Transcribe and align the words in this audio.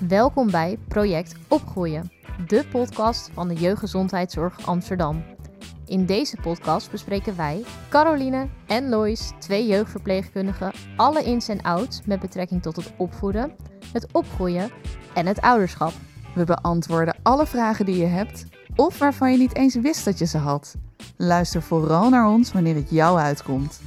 Welkom 0.00 0.50
bij 0.50 0.78
Project 0.88 1.34
Opgroeien, 1.48 2.12
de 2.46 2.64
podcast 2.70 3.30
van 3.32 3.48
de 3.48 3.54
Jeugdgezondheidszorg 3.54 4.66
Amsterdam. 4.66 5.24
In 5.86 6.06
deze 6.06 6.36
podcast 6.42 6.90
bespreken 6.90 7.36
wij, 7.36 7.64
Caroline 7.88 8.48
en 8.66 8.88
Lois, 8.88 9.32
twee 9.38 9.66
jeugdverpleegkundigen, 9.66 10.72
alle 10.96 11.24
ins 11.24 11.48
en 11.48 11.62
outs 11.62 12.00
met 12.04 12.20
betrekking 12.20 12.62
tot 12.62 12.76
het 12.76 12.92
opvoeden, 12.96 13.52
het 13.92 14.12
opgroeien 14.12 14.70
en 15.14 15.26
het 15.26 15.40
ouderschap. 15.40 15.92
We 16.34 16.44
beantwoorden 16.44 17.16
alle 17.22 17.46
vragen 17.46 17.84
die 17.86 17.96
je 17.96 18.06
hebt 18.06 18.44
of 18.74 18.98
waarvan 18.98 19.32
je 19.32 19.38
niet 19.38 19.56
eens 19.56 19.74
wist 19.74 20.04
dat 20.04 20.18
je 20.18 20.26
ze 20.26 20.38
had. 20.38 20.74
Luister 21.16 21.62
vooral 21.62 22.08
naar 22.08 22.28
ons 22.28 22.52
wanneer 22.52 22.74
het 22.74 22.90
jou 22.90 23.18
uitkomt. 23.18 23.80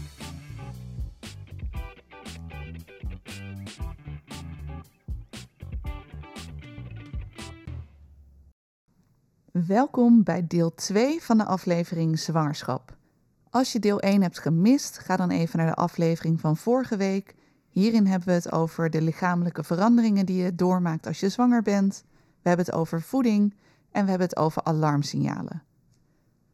Welkom 9.79 10.23
bij 10.23 10.47
deel 10.47 10.73
2 10.73 11.23
van 11.23 11.37
de 11.37 11.45
aflevering 11.45 12.19
Zwangerschap. 12.19 12.97
Als 13.49 13.71
je 13.71 13.79
deel 13.79 13.99
1 13.99 14.21
hebt 14.21 14.39
gemist, 14.39 14.99
ga 14.99 15.15
dan 15.15 15.29
even 15.29 15.57
naar 15.57 15.67
de 15.67 15.73
aflevering 15.73 16.39
van 16.39 16.57
vorige 16.57 16.97
week. 16.97 17.35
Hierin 17.69 18.07
hebben 18.07 18.27
we 18.27 18.33
het 18.33 18.51
over 18.51 18.89
de 18.89 19.01
lichamelijke 19.01 19.63
veranderingen 19.63 20.25
die 20.25 20.43
je 20.43 20.55
doormaakt 20.55 21.07
als 21.07 21.19
je 21.19 21.29
zwanger 21.29 21.61
bent. 21.61 22.03
We 22.41 22.47
hebben 22.47 22.65
het 22.65 22.75
over 22.75 23.01
voeding 23.01 23.55
en 23.91 24.03
we 24.03 24.09
hebben 24.09 24.27
het 24.27 24.37
over 24.37 24.63
alarmsignalen. 24.63 25.63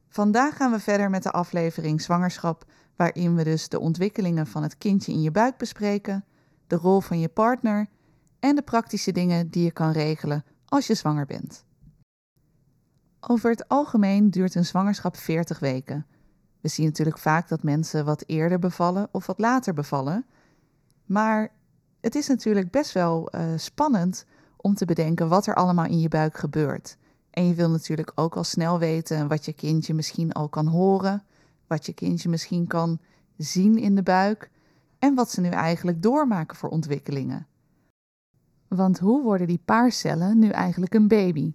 Vandaag 0.07 0.55
gaan 0.55 0.71
we 0.71 0.79
verder 0.79 1.09
met 1.09 1.23
de 1.23 1.31
aflevering 1.31 2.01
Zwangerschap, 2.01 2.65
waarin 2.95 3.35
we 3.35 3.43
dus 3.43 3.69
de 3.69 3.79
ontwikkelingen 3.79 4.47
van 4.47 4.63
het 4.63 4.77
kindje 4.77 5.11
in 5.11 5.21
je 5.21 5.31
buik 5.31 5.57
bespreken, 5.57 6.25
de 6.67 6.75
rol 6.75 7.01
van 7.01 7.19
je 7.19 7.29
partner 7.29 7.87
en 8.39 8.55
de 8.55 8.61
praktische 8.61 9.11
dingen 9.11 9.49
die 9.49 9.63
je 9.63 9.71
kan 9.71 9.91
regelen 9.91 10.45
als 10.65 10.87
je 10.87 10.95
zwanger 10.95 11.25
bent. 11.25 11.65
Over 13.27 13.49
het 13.49 13.67
algemeen 13.67 14.29
duurt 14.29 14.55
een 14.55 14.65
zwangerschap 14.65 15.17
40 15.17 15.59
weken. 15.59 16.05
We 16.61 16.67
zien 16.67 16.85
natuurlijk 16.85 17.17
vaak 17.17 17.47
dat 17.47 17.63
mensen 17.63 18.05
wat 18.05 18.23
eerder 18.25 18.59
bevallen 18.59 19.07
of 19.11 19.25
wat 19.25 19.39
later 19.39 19.73
bevallen. 19.73 20.25
Maar 21.05 21.51
het 22.01 22.15
is 22.15 22.27
natuurlijk 22.27 22.71
best 22.71 22.91
wel 22.91 23.35
uh, 23.35 23.41
spannend 23.55 24.25
om 24.57 24.73
te 24.73 24.85
bedenken 24.85 25.27
wat 25.27 25.47
er 25.47 25.55
allemaal 25.55 25.85
in 25.85 25.99
je 25.99 26.07
buik 26.07 26.37
gebeurt. 26.37 26.97
En 27.29 27.47
je 27.47 27.53
wil 27.53 27.69
natuurlijk 27.69 28.11
ook 28.15 28.35
al 28.35 28.43
snel 28.43 28.79
weten 28.79 29.27
wat 29.27 29.45
je 29.45 29.53
kindje 29.53 29.93
misschien 29.93 30.31
al 30.31 30.49
kan 30.49 30.67
horen, 30.67 31.23
wat 31.67 31.85
je 31.85 31.93
kindje 31.93 32.29
misschien 32.29 32.67
kan 32.67 32.99
zien 33.37 33.77
in 33.77 33.95
de 33.95 34.03
buik 34.03 34.51
en 34.99 35.15
wat 35.15 35.31
ze 35.31 35.41
nu 35.41 35.49
eigenlijk 35.49 36.01
doormaken 36.01 36.57
voor 36.57 36.69
ontwikkelingen. 36.69 37.47
Want 38.67 38.99
hoe 38.99 39.23
worden 39.23 39.47
die 39.47 39.61
paarcellen 39.65 40.39
nu 40.39 40.49
eigenlijk 40.49 40.93
een 40.93 41.07
baby? 41.07 41.53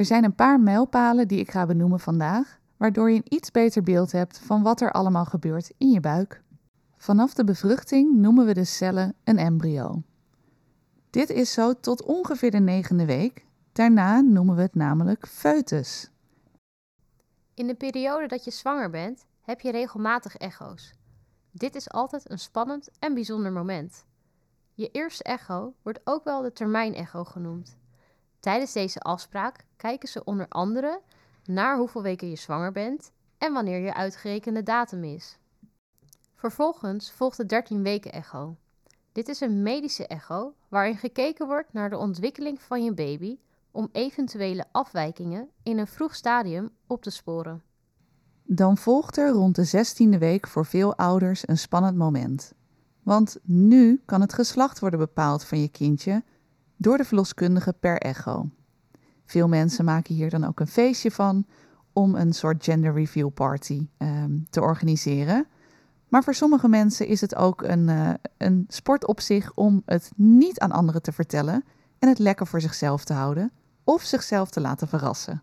Er 0.00 0.06
zijn 0.06 0.24
een 0.24 0.34
paar 0.34 0.60
mijlpalen 0.60 1.28
die 1.28 1.38
ik 1.38 1.50
ga 1.50 1.66
benoemen 1.66 2.00
vandaag, 2.00 2.60
waardoor 2.76 3.10
je 3.10 3.16
een 3.16 3.34
iets 3.34 3.50
beter 3.50 3.82
beeld 3.82 4.12
hebt 4.12 4.38
van 4.38 4.62
wat 4.62 4.80
er 4.80 4.92
allemaal 4.92 5.24
gebeurt 5.24 5.72
in 5.78 5.90
je 5.90 6.00
buik. 6.00 6.42
Vanaf 6.96 7.34
de 7.34 7.44
bevruchting 7.44 8.16
noemen 8.16 8.46
we 8.46 8.54
de 8.54 8.64
cellen 8.64 9.14
een 9.24 9.38
embryo. 9.38 10.02
Dit 11.10 11.30
is 11.30 11.52
zo 11.52 11.80
tot 11.80 12.02
ongeveer 12.02 12.50
de 12.50 12.60
negende 12.60 13.04
week. 13.04 13.46
Daarna 13.72 14.20
noemen 14.20 14.56
we 14.56 14.62
het 14.62 14.74
namelijk 14.74 15.26
foetus. 15.26 16.10
In 17.54 17.66
de 17.66 17.74
periode 17.74 18.26
dat 18.26 18.44
je 18.44 18.50
zwanger 18.50 18.90
bent, 18.90 19.26
heb 19.40 19.60
je 19.60 19.70
regelmatig 19.70 20.36
echo's. 20.36 20.92
Dit 21.50 21.74
is 21.74 21.90
altijd 21.90 22.30
een 22.30 22.38
spannend 22.38 22.90
en 22.98 23.14
bijzonder 23.14 23.52
moment. 23.52 24.04
Je 24.74 24.90
eerste 24.90 25.22
echo 25.22 25.74
wordt 25.82 26.00
ook 26.04 26.24
wel 26.24 26.42
de 26.42 26.52
termijnecho 26.52 27.24
genoemd. 27.24 27.78
Tijdens 28.40 28.72
deze 28.72 29.00
afspraak 29.00 29.64
kijken 29.76 30.08
ze 30.08 30.24
onder 30.24 30.46
andere 30.48 31.00
naar 31.44 31.76
hoeveel 31.76 32.02
weken 32.02 32.30
je 32.30 32.36
zwanger 32.36 32.72
bent 32.72 33.12
en 33.38 33.52
wanneer 33.52 33.78
je 33.78 33.94
uitgerekende 33.94 34.62
datum 34.62 35.04
is. 35.04 35.38
Vervolgens 36.34 37.12
volgt 37.12 37.36
de 37.36 37.46
13 37.46 37.82
weken 37.82 38.12
echo. 38.12 38.56
Dit 39.12 39.28
is 39.28 39.40
een 39.40 39.62
medische 39.62 40.06
echo 40.06 40.54
waarin 40.68 40.96
gekeken 40.96 41.46
wordt 41.46 41.72
naar 41.72 41.90
de 41.90 41.96
ontwikkeling 41.96 42.60
van 42.60 42.84
je 42.84 42.94
baby 42.94 43.38
om 43.70 43.88
eventuele 43.92 44.64
afwijkingen 44.72 45.48
in 45.62 45.78
een 45.78 45.86
vroeg 45.86 46.14
stadium 46.14 46.70
op 46.86 47.02
te 47.02 47.10
sporen. 47.10 47.62
Dan 48.42 48.76
volgt 48.76 49.16
er 49.16 49.30
rond 49.30 49.54
de 49.54 49.84
16e 49.86 50.18
week 50.18 50.46
voor 50.46 50.66
veel 50.66 50.96
ouders 50.96 51.48
een 51.48 51.58
spannend 51.58 51.96
moment. 51.96 52.52
Want 53.02 53.38
nu 53.42 54.02
kan 54.04 54.20
het 54.20 54.32
geslacht 54.32 54.78
worden 54.78 54.98
bepaald 54.98 55.44
van 55.44 55.60
je 55.60 55.68
kindje 55.68 56.22
door 56.80 56.96
de 56.96 57.04
verloskundige 57.04 57.72
per 57.72 57.98
echo. 57.98 58.48
Veel 59.24 59.48
mensen 59.48 59.84
maken 59.84 60.14
hier 60.14 60.30
dan 60.30 60.44
ook 60.44 60.60
een 60.60 60.66
feestje 60.66 61.10
van 61.10 61.46
om 61.92 62.14
een 62.14 62.32
soort 62.32 62.64
gender 62.64 62.92
reveal 62.92 63.28
party 63.28 63.88
um, 63.98 64.46
te 64.50 64.60
organiseren. 64.60 65.46
Maar 66.08 66.24
voor 66.24 66.34
sommige 66.34 66.68
mensen 66.68 67.06
is 67.06 67.20
het 67.20 67.34
ook 67.34 67.62
een, 67.62 67.88
uh, 67.88 68.10
een 68.36 68.64
sport 68.68 69.06
op 69.06 69.20
zich 69.20 69.54
om 69.54 69.82
het 69.84 70.10
niet 70.16 70.60
aan 70.60 70.72
anderen 70.72 71.02
te 71.02 71.12
vertellen 71.12 71.64
en 71.98 72.08
het 72.08 72.18
lekker 72.18 72.46
voor 72.46 72.60
zichzelf 72.60 73.04
te 73.04 73.12
houden 73.12 73.52
of 73.84 74.02
zichzelf 74.02 74.50
te 74.50 74.60
laten 74.60 74.88
verrassen. 74.88 75.42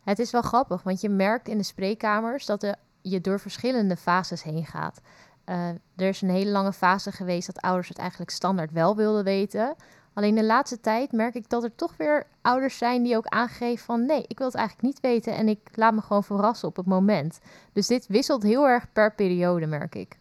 Het 0.00 0.18
is 0.18 0.30
wel 0.30 0.42
grappig, 0.42 0.82
want 0.82 1.00
je 1.00 1.08
merkt 1.08 1.48
in 1.48 1.58
de 1.58 1.64
spreekkamers 1.64 2.46
dat 2.46 2.62
er, 2.62 2.76
je 3.02 3.20
door 3.20 3.40
verschillende 3.40 3.96
fases 3.96 4.42
heen 4.42 4.66
gaat. 4.66 5.00
Uh, 5.46 5.68
er 5.68 6.08
is 6.08 6.22
een 6.22 6.30
hele 6.30 6.50
lange 6.50 6.72
fase 6.72 7.12
geweest 7.12 7.46
dat 7.46 7.60
ouders 7.60 7.88
het 7.88 7.98
eigenlijk 7.98 8.30
standaard 8.30 8.72
wel 8.72 8.96
wilden 8.96 9.24
weten. 9.24 9.74
Alleen 10.14 10.34
de 10.34 10.44
laatste 10.44 10.80
tijd 10.80 11.12
merk 11.12 11.34
ik 11.34 11.48
dat 11.48 11.64
er 11.64 11.74
toch 11.74 11.96
weer 11.96 12.26
ouders 12.42 12.78
zijn 12.78 13.02
die 13.02 13.16
ook 13.16 13.26
aangeven 13.26 13.84
van 13.84 14.06
nee, 14.06 14.24
ik 14.26 14.38
wil 14.38 14.46
het 14.46 14.56
eigenlijk 14.56 14.86
niet 14.86 15.00
weten 15.00 15.34
en 15.34 15.48
ik 15.48 15.68
laat 15.72 15.94
me 15.94 16.00
gewoon 16.00 16.24
verrassen 16.24 16.68
op 16.68 16.76
het 16.76 16.86
moment. 16.86 17.38
Dus 17.72 17.86
dit 17.86 18.06
wisselt 18.06 18.42
heel 18.42 18.68
erg 18.68 18.92
per 18.92 19.14
periode, 19.14 19.66
merk 19.66 19.94
ik. 19.94 20.18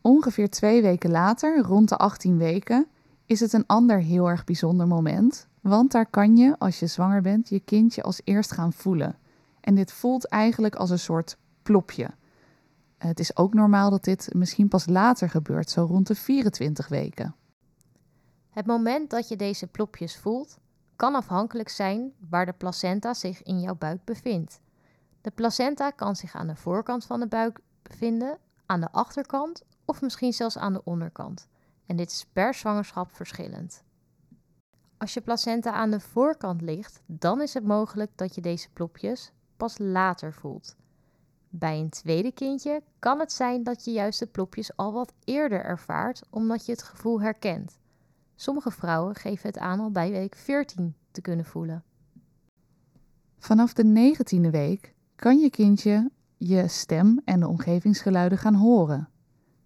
Ongeveer 0.00 0.50
twee 0.50 0.82
weken 0.82 1.10
later, 1.10 1.58
rond 1.58 1.88
de 1.88 1.96
18 1.96 2.38
weken, 2.38 2.86
is 3.26 3.40
het 3.40 3.52
een 3.52 3.66
ander 3.66 3.98
heel 3.98 4.28
erg 4.28 4.44
bijzonder 4.44 4.86
moment. 4.86 5.48
Want 5.60 5.92
daar 5.92 6.06
kan 6.06 6.36
je, 6.36 6.54
als 6.58 6.78
je 6.78 6.86
zwanger 6.86 7.22
bent, 7.22 7.48
je 7.48 7.60
kindje 7.60 8.02
als 8.02 8.20
eerst 8.24 8.52
gaan 8.52 8.72
voelen. 8.72 9.16
En 9.60 9.74
dit 9.74 9.92
voelt 9.92 10.26
eigenlijk 10.28 10.74
als 10.74 10.90
een 10.90 10.98
soort 10.98 11.36
plopje. 11.62 12.10
Het 12.98 13.20
is 13.20 13.36
ook 13.36 13.54
normaal 13.54 13.90
dat 13.90 14.04
dit 14.04 14.28
misschien 14.34 14.68
pas 14.68 14.86
later 14.86 15.30
gebeurt, 15.30 15.70
zo 15.70 15.84
rond 15.84 16.06
de 16.06 16.14
24 16.14 16.88
weken. 16.88 17.34
Het 18.52 18.66
moment 18.66 19.10
dat 19.10 19.28
je 19.28 19.36
deze 19.36 19.66
plopjes 19.66 20.16
voelt, 20.16 20.58
kan 20.96 21.14
afhankelijk 21.14 21.68
zijn 21.68 22.12
waar 22.28 22.46
de 22.46 22.52
placenta 22.52 23.14
zich 23.14 23.42
in 23.42 23.60
jouw 23.60 23.74
buik 23.74 24.04
bevindt. 24.04 24.60
De 25.20 25.30
placenta 25.30 25.90
kan 25.90 26.16
zich 26.16 26.34
aan 26.34 26.46
de 26.46 26.56
voorkant 26.56 27.04
van 27.04 27.20
de 27.20 27.26
buik 27.26 27.58
bevinden, 27.82 28.38
aan 28.66 28.80
de 28.80 28.90
achterkant 28.90 29.62
of 29.84 30.00
misschien 30.00 30.32
zelfs 30.32 30.58
aan 30.58 30.72
de 30.72 30.84
onderkant. 30.84 31.48
En 31.86 31.96
dit 31.96 32.10
is 32.10 32.26
per 32.32 32.54
zwangerschap 32.54 33.12
verschillend. 33.12 33.82
Als 34.98 35.14
je 35.14 35.20
placenta 35.20 35.72
aan 35.72 35.90
de 35.90 36.00
voorkant 36.00 36.60
ligt, 36.60 37.02
dan 37.06 37.40
is 37.40 37.54
het 37.54 37.64
mogelijk 37.64 38.10
dat 38.14 38.34
je 38.34 38.40
deze 38.40 38.70
plopjes 38.72 39.32
pas 39.56 39.78
later 39.78 40.32
voelt. 40.32 40.76
Bij 41.48 41.78
een 41.78 41.90
tweede 41.90 42.32
kindje 42.32 42.82
kan 42.98 43.18
het 43.18 43.32
zijn 43.32 43.62
dat 43.62 43.84
je 43.84 43.92
juist 43.92 44.18
de 44.18 44.26
plopjes 44.26 44.76
al 44.76 44.92
wat 44.92 45.12
eerder 45.24 45.64
ervaart, 45.64 46.22
omdat 46.30 46.66
je 46.66 46.72
het 46.72 46.82
gevoel 46.82 47.20
herkent. 47.20 47.80
Sommige 48.34 48.70
vrouwen 48.70 49.14
geven 49.14 49.46
het 49.46 49.58
aan 49.58 49.80
al 49.80 49.90
bij 49.90 50.10
week 50.10 50.36
14 50.36 50.94
te 51.10 51.20
kunnen 51.20 51.44
voelen. 51.44 51.84
Vanaf 53.38 53.72
de 53.72 54.14
19e 54.14 54.50
week 54.50 54.94
kan 55.16 55.38
je 55.38 55.50
kindje 55.50 56.10
je 56.36 56.68
stem 56.68 57.20
en 57.24 57.40
de 57.40 57.48
omgevingsgeluiden 57.48 58.38
gaan 58.38 58.54
horen. 58.54 59.08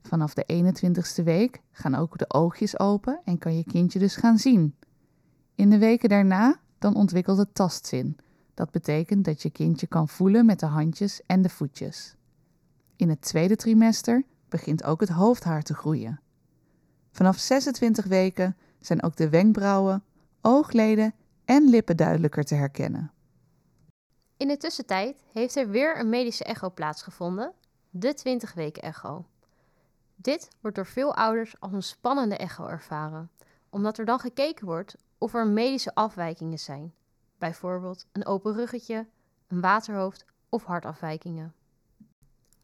Vanaf 0.03 0.35
de 0.35 0.45
21ste 0.53 1.25
week 1.25 1.61
gaan 1.71 1.95
ook 1.95 2.19
de 2.19 2.31
oogjes 2.31 2.79
open 2.79 3.21
en 3.25 3.39
kan 3.39 3.57
je 3.57 3.65
kindje 3.65 3.99
dus 3.99 4.17
gaan 4.17 4.39
zien. 4.39 4.75
In 5.55 5.71
de 5.71 5.79
weken 5.79 6.09
daarna 6.09 6.61
dan 6.79 6.95
ontwikkelt 6.95 7.39
het 7.39 7.55
tastzin. 7.55 8.17
Dat 8.55 8.71
betekent 8.71 9.25
dat 9.25 9.43
je 9.43 9.51
kindje 9.51 9.87
kan 9.87 10.09
voelen 10.09 10.47
met 10.47 10.61
de 10.61 10.67
handjes 10.67 11.23
en 11.27 11.43
de 11.43 11.49
voetjes. 11.49 12.17
In 12.97 13.09
het 13.09 13.21
tweede 13.21 13.57
trimester 13.57 14.25
begint 14.49 14.85
ook 14.85 15.01
het 15.01 15.09
hoofdhaar 15.09 15.63
te 15.63 15.75
groeien. 15.75 16.21
Vanaf 17.17 17.39
26 17.39 18.05
weken 18.05 18.57
zijn 18.81 19.03
ook 19.03 19.17
de 19.17 19.29
wenkbrauwen, 19.29 20.05
oogleden 20.41 21.15
en 21.45 21.63
lippen 21.63 21.97
duidelijker 21.97 22.45
te 22.45 22.55
herkennen. 22.55 23.13
In 24.37 24.49
de 24.49 24.57
tussentijd 24.57 25.25
heeft 25.33 25.57
er 25.57 25.69
weer 25.69 25.99
een 25.99 26.09
medische 26.09 26.45
echo 26.45 26.71
plaatsgevonden, 26.71 27.53
de 27.91 28.15
20 28.15 28.55
weken 28.55 28.83
echo. 28.83 29.27
Dit 30.15 30.49
wordt 30.61 30.77
door 30.77 30.87
veel 30.87 31.15
ouders 31.15 31.61
als 31.61 31.73
een 31.73 31.83
spannende 31.83 32.37
echo 32.37 32.67
ervaren, 32.67 33.31
omdat 33.71 33.99
er 33.99 34.05
dan 34.05 34.19
gekeken 34.19 34.67
wordt 34.67 34.97
of 35.19 35.35
er 35.35 35.47
medische 35.47 35.95
afwijkingen 35.95 36.59
zijn, 36.59 36.95
bijvoorbeeld 37.39 38.07
een 38.13 38.27
open 38.27 38.55
ruggetje, 38.55 39.07
een 39.47 39.61
waterhoofd 39.61 40.25
of 40.49 40.65
hartafwijkingen. 40.65 41.55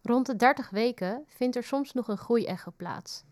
Rond 0.03 0.27
de 0.27 0.37
30 0.37 0.71
weken 0.71 1.25
vindt 1.27 1.57
er 1.57 1.65
soms 1.65 1.93
nog 1.93 2.09
een 2.09 2.19
groeiecho 2.19 2.73
plaats. 2.77 3.25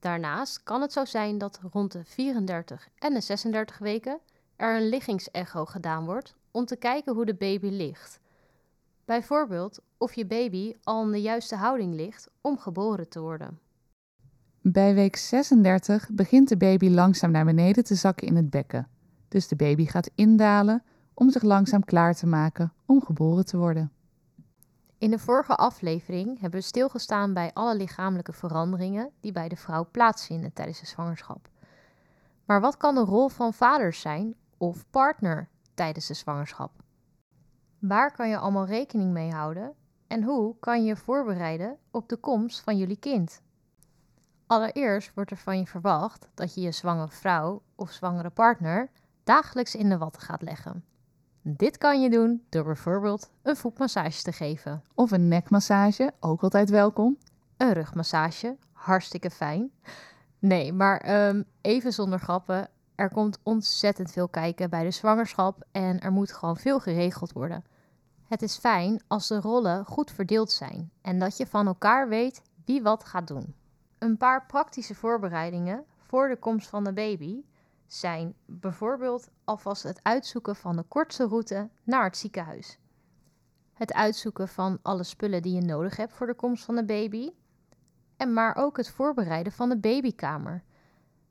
Daarnaast 0.00 0.62
kan 0.62 0.80
het 0.80 0.92
zo 0.92 1.04
zijn 1.04 1.38
dat 1.38 1.60
rond 1.72 1.92
de 1.92 2.04
34 2.04 2.88
en 2.98 3.14
de 3.14 3.20
36 3.20 3.78
weken 3.78 4.18
er 4.56 4.76
een 4.76 4.88
liggingsecho 4.88 5.64
gedaan 5.64 6.04
wordt 6.04 6.34
om 6.50 6.64
te 6.64 6.76
kijken 6.76 7.14
hoe 7.14 7.24
de 7.24 7.34
baby 7.34 7.68
ligt. 7.68 8.20
Bijvoorbeeld 9.04 9.80
of 9.98 10.14
je 10.14 10.26
baby 10.26 10.74
al 10.82 11.04
in 11.04 11.10
de 11.10 11.20
juiste 11.20 11.56
houding 11.56 11.94
ligt 11.94 12.30
om 12.40 12.58
geboren 12.58 13.08
te 13.08 13.20
worden. 13.20 13.58
Bij 14.60 14.94
week 14.94 15.16
36 15.16 16.08
begint 16.12 16.48
de 16.48 16.56
baby 16.56 16.88
langzaam 16.88 17.30
naar 17.30 17.44
beneden 17.44 17.84
te 17.84 17.94
zakken 17.94 18.26
in 18.26 18.36
het 18.36 18.50
bekken. 18.50 18.88
Dus 19.28 19.48
de 19.48 19.56
baby 19.56 19.86
gaat 19.86 20.10
indalen 20.14 20.82
om 21.14 21.30
zich 21.30 21.42
langzaam 21.42 21.84
klaar 21.84 22.14
te 22.14 22.26
maken 22.26 22.72
om 22.86 23.04
geboren 23.04 23.44
te 23.44 23.56
worden. 23.56 23.92
In 25.00 25.10
de 25.10 25.18
vorige 25.18 25.54
aflevering 25.54 26.40
hebben 26.40 26.60
we 26.60 26.66
stilgestaan 26.66 27.34
bij 27.34 27.50
alle 27.52 27.76
lichamelijke 27.76 28.32
veranderingen 28.32 29.10
die 29.20 29.32
bij 29.32 29.48
de 29.48 29.56
vrouw 29.56 29.88
plaatsvinden 29.90 30.52
tijdens 30.52 30.80
de 30.80 30.86
zwangerschap. 30.86 31.48
Maar 32.44 32.60
wat 32.60 32.76
kan 32.76 32.94
de 32.94 33.00
rol 33.00 33.28
van 33.28 33.52
vader 33.52 33.92
zijn 33.92 34.34
of 34.56 34.90
partner 34.90 35.48
tijdens 35.74 36.06
de 36.06 36.14
zwangerschap? 36.14 36.70
Waar 37.78 38.12
kan 38.12 38.28
je 38.28 38.38
allemaal 38.38 38.66
rekening 38.66 39.12
mee 39.12 39.30
houden 39.30 39.74
en 40.06 40.22
hoe 40.22 40.56
kan 40.58 40.80
je 40.80 40.86
je 40.86 40.96
voorbereiden 40.96 41.78
op 41.90 42.08
de 42.08 42.16
komst 42.16 42.60
van 42.60 42.76
jullie 42.76 42.98
kind? 42.98 43.42
Allereerst 44.46 45.14
wordt 45.14 45.30
er 45.30 45.36
van 45.36 45.58
je 45.58 45.66
verwacht 45.66 46.28
dat 46.34 46.54
je 46.54 46.60
je 46.60 46.72
zwangere 46.72 47.10
vrouw 47.10 47.62
of 47.74 47.90
zwangere 47.90 48.30
partner 48.30 48.90
dagelijks 49.24 49.74
in 49.74 49.88
de 49.88 49.98
watten 49.98 50.22
gaat 50.22 50.42
leggen. 50.42 50.84
Dit 51.42 51.78
kan 51.78 52.02
je 52.02 52.10
doen 52.10 52.42
door 52.48 52.64
bijvoorbeeld 52.64 53.30
een 53.42 53.56
voetmassage 53.56 54.22
te 54.22 54.32
geven. 54.32 54.82
Of 54.94 55.10
een 55.10 55.28
nekmassage, 55.28 56.12
ook 56.20 56.42
altijd 56.42 56.70
welkom. 56.70 57.18
Een 57.56 57.72
rugmassage, 57.72 58.56
hartstikke 58.72 59.30
fijn. 59.30 59.70
Nee, 60.38 60.72
maar 60.72 61.28
um, 61.28 61.44
even 61.60 61.92
zonder 61.92 62.18
grappen. 62.18 62.68
Er 62.94 63.10
komt 63.10 63.38
ontzettend 63.42 64.12
veel 64.12 64.28
kijken 64.28 64.70
bij 64.70 64.84
de 64.84 64.90
zwangerschap 64.90 65.62
en 65.72 66.00
er 66.00 66.12
moet 66.12 66.32
gewoon 66.32 66.56
veel 66.56 66.80
geregeld 66.80 67.32
worden. 67.32 67.64
Het 68.28 68.42
is 68.42 68.58
fijn 68.58 69.02
als 69.06 69.28
de 69.28 69.40
rollen 69.40 69.84
goed 69.84 70.10
verdeeld 70.10 70.50
zijn 70.50 70.90
en 71.02 71.18
dat 71.18 71.36
je 71.36 71.46
van 71.46 71.66
elkaar 71.66 72.08
weet 72.08 72.42
wie 72.64 72.82
wat 72.82 73.04
gaat 73.04 73.26
doen. 73.26 73.54
Een 73.98 74.16
paar 74.16 74.46
praktische 74.46 74.94
voorbereidingen 74.94 75.84
voor 75.98 76.28
de 76.28 76.36
komst 76.36 76.68
van 76.68 76.84
de 76.84 76.92
baby 76.92 77.42
zijn 77.92 78.34
bijvoorbeeld 78.46 79.28
alvast 79.44 79.82
het 79.82 80.00
uitzoeken 80.02 80.56
van 80.56 80.76
de 80.76 80.82
kortste 80.82 81.26
route 81.26 81.68
naar 81.84 82.04
het 82.04 82.16
ziekenhuis. 82.16 82.78
Het 83.72 83.92
uitzoeken 83.92 84.48
van 84.48 84.78
alle 84.82 85.02
spullen 85.02 85.42
die 85.42 85.54
je 85.54 85.60
nodig 85.60 85.96
hebt 85.96 86.12
voor 86.12 86.26
de 86.26 86.34
komst 86.34 86.64
van 86.64 86.74
de 86.74 86.84
baby. 86.84 87.30
En 88.16 88.32
maar 88.32 88.56
ook 88.56 88.76
het 88.76 88.90
voorbereiden 88.90 89.52
van 89.52 89.68
de 89.68 89.76
babykamer. 89.76 90.62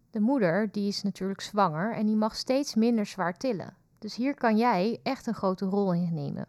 De 0.09 0.19
moeder 0.19 0.71
die 0.71 0.87
is 0.87 1.03
natuurlijk 1.03 1.41
zwanger 1.41 1.93
en 1.93 2.05
die 2.05 2.15
mag 2.15 2.35
steeds 2.35 2.75
minder 2.75 3.05
zwaar 3.05 3.37
tillen. 3.37 3.75
Dus 3.99 4.15
hier 4.15 4.33
kan 4.33 4.57
jij 4.57 4.99
echt 5.03 5.27
een 5.27 5.33
grote 5.33 5.65
rol 5.65 5.93
in 5.93 6.13
nemen. 6.13 6.47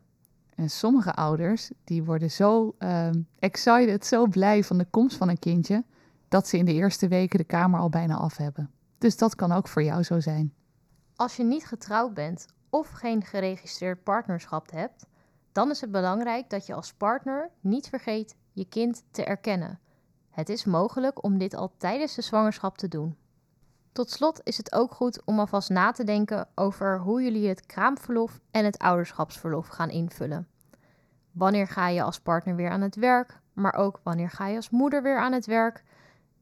En 0.54 0.70
sommige 0.70 1.14
ouders 1.14 1.70
die 1.84 2.04
worden 2.04 2.30
zo 2.30 2.74
uh, 2.78 3.08
excited, 3.38 4.06
zo 4.06 4.26
blij 4.26 4.64
van 4.64 4.78
de 4.78 4.86
komst 4.90 5.16
van 5.16 5.28
een 5.28 5.38
kindje, 5.38 5.84
dat 6.28 6.48
ze 6.48 6.56
in 6.56 6.64
de 6.64 6.72
eerste 6.72 7.08
weken 7.08 7.38
de 7.38 7.44
kamer 7.44 7.80
al 7.80 7.88
bijna 7.88 8.16
af 8.16 8.36
hebben. 8.36 8.70
Dus 9.00 9.17
dat 9.17 9.35
kan 9.35 9.52
ook 9.52 9.69
voor 9.69 9.82
jou 9.82 10.02
zo 10.02 10.20
zijn. 10.20 10.55
Als 11.17 11.37
je 11.37 11.44
niet 11.44 11.67
getrouwd 11.67 12.14
bent 12.14 12.47
of 12.70 12.91
geen 12.91 13.23
geregistreerd 13.23 14.02
partnerschap 14.02 14.70
hebt, 14.70 15.06
dan 15.52 15.70
is 15.70 15.81
het 15.81 15.91
belangrijk 15.91 16.50
dat 16.50 16.67
je 16.67 16.75
als 16.75 16.93
partner 16.93 17.50
niet 17.61 17.88
vergeet 17.88 18.37
je 18.52 18.69
kind 18.69 19.05
te 19.11 19.25
erkennen. 19.25 19.81
Het 20.31 20.49
is 20.49 20.64
mogelijk 20.64 21.25
om 21.25 21.38
dit 21.38 21.55
al 21.55 21.73
tijdens 21.76 22.14
de 22.14 22.23
zwangerschap 22.23 22.79
te 22.79 22.88
doen. 22.88 23.17
Tot 23.93 24.11
slot 24.11 24.41
is 24.44 24.56
het 24.56 24.73
ook 24.73 24.94
goed 24.94 25.25
om 25.25 25.38
alvast 25.38 25.70
na 25.70 25.91
te 25.91 26.05
denken 26.05 26.49
over 26.55 27.00
hoe 27.00 27.23
jullie 27.23 27.49
het 27.49 27.67
kraamverlof 27.67 28.41
en 28.50 28.64
het 28.64 28.79
ouderschapsverlof 28.79 29.67
gaan 29.67 29.91
invullen. 29.91 30.49
Wanneer 31.32 31.67
ga 31.67 31.88
je 31.88 32.02
als 32.02 32.20
partner 32.20 32.56
weer 32.56 32.70
aan 32.70 32.81
het 32.81 32.97
werk, 32.97 33.41
maar 33.52 33.75
ook 33.75 34.00
wanneer 34.02 34.31
ga 34.31 34.47
je 34.47 34.56
als 34.56 34.70
moeder 34.70 35.02
weer 35.02 35.19
aan 35.19 35.32
het 35.32 35.47
werk? 35.47 35.85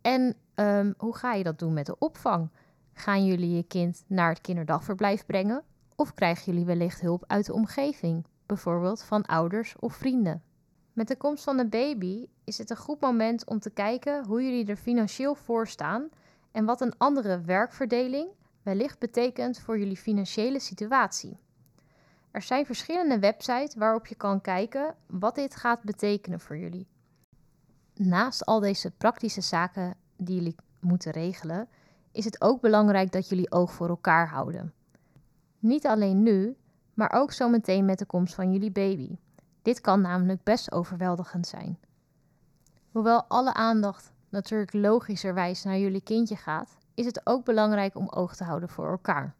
En 0.01 0.37
um, 0.61 0.95
hoe 0.97 1.17
ga 1.17 1.33
je 1.33 1.45
dat 1.45 1.59
doen 1.59 1.73
met 1.73 1.87
de 1.87 1.99
opvang? 1.99 2.51
Gaan 2.93 3.27
jullie 3.27 3.57
je 3.57 3.63
kind 3.63 4.05
naar 4.07 4.29
het 4.29 4.41
kinderdagverblijf 4.41 5.27
brengen? 5.27 5.63
Of 5.97 6.15
krijgen 6.15 6.45
jullie 6.53 6.67
wellicht 6.67 7.01
hulp 7.01 7.25
uit 7.27 7.47
de 7.47 7.53
omgeving, 7.53 8.27
bijvoorbeeld 8.47 9.03
van 9.03 9.23
ouders 9.23 9.77
of 9.79 9.95
vrienden? 9.95 10.43
Met 10.93 11.09
de 11.09 11.17
komst 11.17 11.45
van 11.45 11.57
de 11.57 11.67
baby 11.67 12.27
is 12.45 12.59
het 12.59 12.71
een 12.71 12.77
goed 12.77 13.01
moment 13.01 13.47
om 13.47 13.59
te 13.59 13.71
kijken 13.71 14.25
hoe 14.25 14.43
jullie 14.43 14.67
er 14.67 14.77
financieel 14.77 15.35
voor 15.35 15.67
staan 15.67 16.09
en 16.53 16.65
wat 16.65 16.81
een 16.81 16.99
andere 16.99 17.41
werkverdeling 17.41 18.29
wellicht 18.63 18.99
betekent 18.99 19.59
voor 19.59 19.79
jullie 19.79 19.97
financiële 19.97 20.61
situatie. 20.61 21.39
Er 22.31 22.43
zijn 22.43 22.67
verschillende 22.67 23.19
websites 23.19 23.75
waarop 23.75 24.07
je 24.07 24.15
kan 24.15 24.41
kijken 24.41 24.95
wat 25.07 25.35
dit 25.35 25.57
gaat 25.57 25.83
betekenen 25.83 26.41
voor 26.41 26.57
jullie. 26.57 26.87
Naast 27.95 28.45
al 28.45 28.61
deze 28.61 28.91
praktische 28.91 29.41
zaken 29.41 29.97
die 30.19 30.35
jullie 30.35 30.55
moeten 30.81 31.13
regelen, 31.13 31.69
is 32.13 32.25
het 32.25 32.41
ook 32.41 32.61
belangrijk 32.61 33.13
dat 33.13 33.29
jullie 33.29 33.51
oog 33.51 33.73
voor 33.73 33.89
elkaar 33.89 34.29
houden. 34.29 34.73
Niet 35.59 35.87
alleen 35.87 36.23
nu, 36.23 36.57
maar 36.95 37.13
ook 37.13 37.33
zometeen 37.33 37.85
met 37.85 37.99
de 37.99 38.07
komst 38.07 38.35
van 38.35 38.53
jullie 38.53 38.71
baby. 38.71 39.17
Dit 39.63 39.81
kan 39.81 40.01
namelijk 40.01 40.43
best 40.43 40.73
overweldigend 40.73 41.47
zijn. 41.47 41.79
Hoewel 42.91 43.25
alle 43.25 43.55
aandacht 43.55 44.13
natuurlijk 44.29 44.73
logischerwijs 44.73 45.65
naar 45.65 45.79
jullie 45.79 46.03
kindje 46.03 46.37
gaat, 46.37 46.77
is 46.95 47.07
het 47.07 47.21
ook 47.25 47.45
belangrijk 47.45 47.97
om 47.97 48.09
oog 48.09 48.37
te 48.37 48.45
houden 48.45 48.69
voor 48.69 48.91
elkaar. 48.91 49.35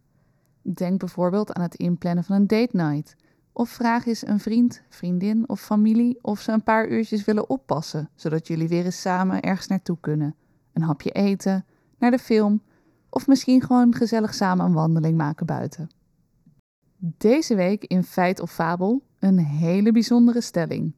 Denk 0.63 0.99
bijvoorbeeld 0.99 1.53
aan 1.53 1.63
het 1.63 1.75
inplannen 1.75 2.25
van 2.25 2.37
een 2.37 2.47
date 2.47 2.77
night. 2.77 3.17
Of 3.53 3.69
vraag 3.69 4.07
eens 4.07 4.27
een 4.27 4.41
vriend, 4.41 4.83
vriendin 4.89 5.49
of 5.49 5.61
familie 5.61 6.19
of 6.23 6.41
ze 6.41 6.53
een 6.53 6.63
paar 6.63 6.89
uurtjes 6.89 7.25
willen 7.25 7.51
oppassen, 7.51 8.11
zodat 8.15 8.47
jullie 8.47 8.69
weer 8.69 8.85
eens 8.85 9.01
samen 9.01 9.41
ergens 9.41 9.67
naartoe 9.67 9.97
kunnen. 10.01 10.35
Een 10.79 10.85
hapje 10.85 11.11
eten, 11.11 11.67
naar 11.99 12.11
de 12.11 12.19
film 12.19 12.63
of 13.09 13.27
misschien 13.27 13.63
gewoon 13.63 13.95
gezellig 13.95 14.35
samen 14.35 14.65
een 14.65 14.73
wandeling 14.73 15.17
maken 15.17 15.47
buiten. 15.47 15.91
Deze 16.97 17.55
week 17.55 17.85
in 17.85 18.05
Feit 18.05 18.41
of 18.41 18.53
Fabel 18.53 19.03
een 19.19 19.39
hele 19.39 19.93
bijzondere 19.93 20.41
stelling. 20.41 20.95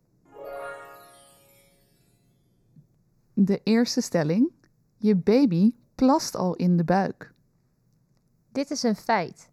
De 3.32 3.60
eerste 3.64 4.00
stelling: 4.00 4.50
je 4.96 5.16
baby 5.16 5.74
plast 5.94 6.36
al 6.36 6.54
in 6.54 6.76
de 6.76 6.84
buik. 6.84 7.32
Dit 8.52 8.70
is 8.70 8.82
een 8.82 8.96
feit. 8.96 9.50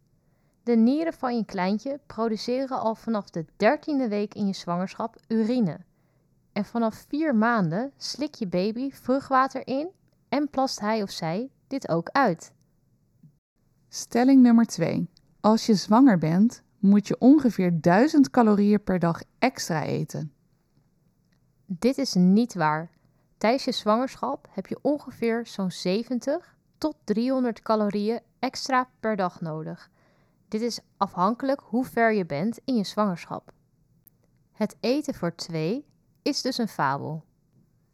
De 0.64 0.76
nieren 0.76 1.14
van 1.14 1.36
je 1.36 1.46
kleintje 1.46 2.00
produceren 2.06 2.80
al 2.80 2.96
vanaf 2.96 3.30
de 3.30 3.46
dertiende 3.58 4.08
week 4.08 4.34
in 4.34 4.48
je 4.48 4.54
zwangerschap 4.54 5.16
urine. 5.28 5.80
En 6.52 6.66
vanaf 6.66 7.06
vier 7.08 7.36
maanden 7.36 7.92
slik 7.98 8.36
je 8.36 8.48
baby 8.48 8.92
vruchtwater 8.92 9.68
in 9.68 9.90
en 10.30 10.50
plast 10.50 10.80
hij 10.80 11.02
of 11.02 11.10
zij 11.10 11.50
dit 11.68 11.90
ook 11.90 12.10
uit. 12.10 12.52
Stelling 13.90 14.42
nummer 14.42 14.66
2. 14.66 15.10
Als 15.40 15.66
je 15.66 15.76
zwanger 15.76 16.18
bent, 16.18 16.64
moet 16.80 17.08
je 17.08 17.20
ongeveer 17.20 17.82
1000 17.82 18.30
calorieën 18.30 18.84
per 18.84 19.00
dag 19.00 19.22
extra 19.40 19.84
eten. 19.84 20.32
Dit 21.66 21.98
is 21.98 22.14
niet 22.14 22.54
waar. 22.54 22.92
Tijdens 23.38 23.64
je 23.64 23.72
zwangerschap 23.72 24.48
heb 24.52 24.68
je 24.68 24.80
ongeveer 24.82 25.48
zo'n 25.48 25.72
70 25.72 26.56
tot 26.78 26.96
300 27.04 27.62
calorieën 27.62 28.20
extra 28.40 28.90
per 29.00 29.16
dag 29.16 29.42
nodig. 29.42 29.90
Dit 30.48 30.62
is 30.62 30.80
afhankelijk 30.98 31.62
hoe 31.64 31.86
ver 31.86 32.14
je 32.14 32.26
bent 32.26 32.60
in 32.66 32.76
je 32.76 32.84
zwangerschap. 32.84 33.52
Het 34.52 34.76
eten 34.80 35.14
voor 35.14 35.36
twee 35.36 35.86
is 36.22 36.42
dus 36.42 36.58
een 36.58 36.68
fabel. 36.68 37.24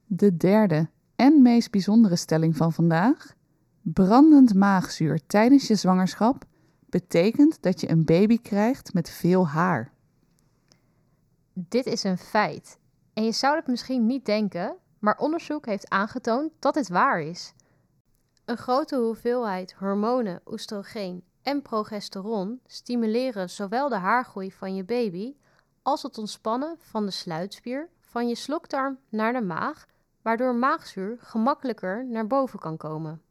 De 0.06 0.38
derde 0.38 0.90
en 1.15 1.41
meest 1.41 1.72
bijzondere 1.72 2.15
stelling 2.15 2.58
van 2.58 2.74
vandaag. 2.74 3.34
Brandend 3.82 4.53
maagzuur 4.53 5.25
tijdens 5.27 5.67
je 5.67 5.75
zwangerschap 5.75 6.46
betekent 6.89 7.62
dat 7.62 7.82
je 7.82 7.89
een 7.89 8.05
baby 8.05 8.41
krijgt 8.41 8.93
met 8.93 9.10
veel 9.10 9.48
haar. 9.48 9.91
Dit 11.53 11.86
is 11.86 12.03
een 12.03 12.17
feit. 12.17 12.77
En 13.13 13.24
je 13.24 13.32
zou 13.32 13.55
het 13.55 13.67
misschien 13.67 14.05
niet 14.05 14.25
denken, 14.25 14.75
maar 15.00 15.17
onderzoek 15.17 15.65
heeft 15.65 15.89
aangetoond 15.89 16.51
dat 16.60 16.74
dit 16.74 16.89
waar 16.89 17.22
is. 17.22 17.53
Een 18.46 18.58
grote 18.58 18.96
hoeveelheid 18.96 19.74
hormonen, 19.74 20.41
oestrogeen 20.46 21.24
en 21.41 21.62
progesteron 21.62 22.60
stimuleren 22.65 23.50
zowel 23.50 23.89
de 23.89 23.96
haargroei 23.96 24.51
van 24.51 24.75
je 24.75 24.84
baby 24.84 25.36
als 25.82 26.03
het 26.03 26.17
ontspannen 26.17 26.75
van 26.79 27.05
de 27.05 27.12
sluitspier 27.12 27.89
van 28.01 28.27
je 28.27 28.36
slokdarm 28.36 28.98
naar 29.10 29.34
de 29.34 29.41
maag, 29.41 29.86
waardoor 30.24 30.56
maagzuur 30.56 31.18
gemakkelijker 31.20 32.06
naar 32.08 32.27
boven 32.27 32.60
kan 32.60 32.77
komen. 32.77 33.22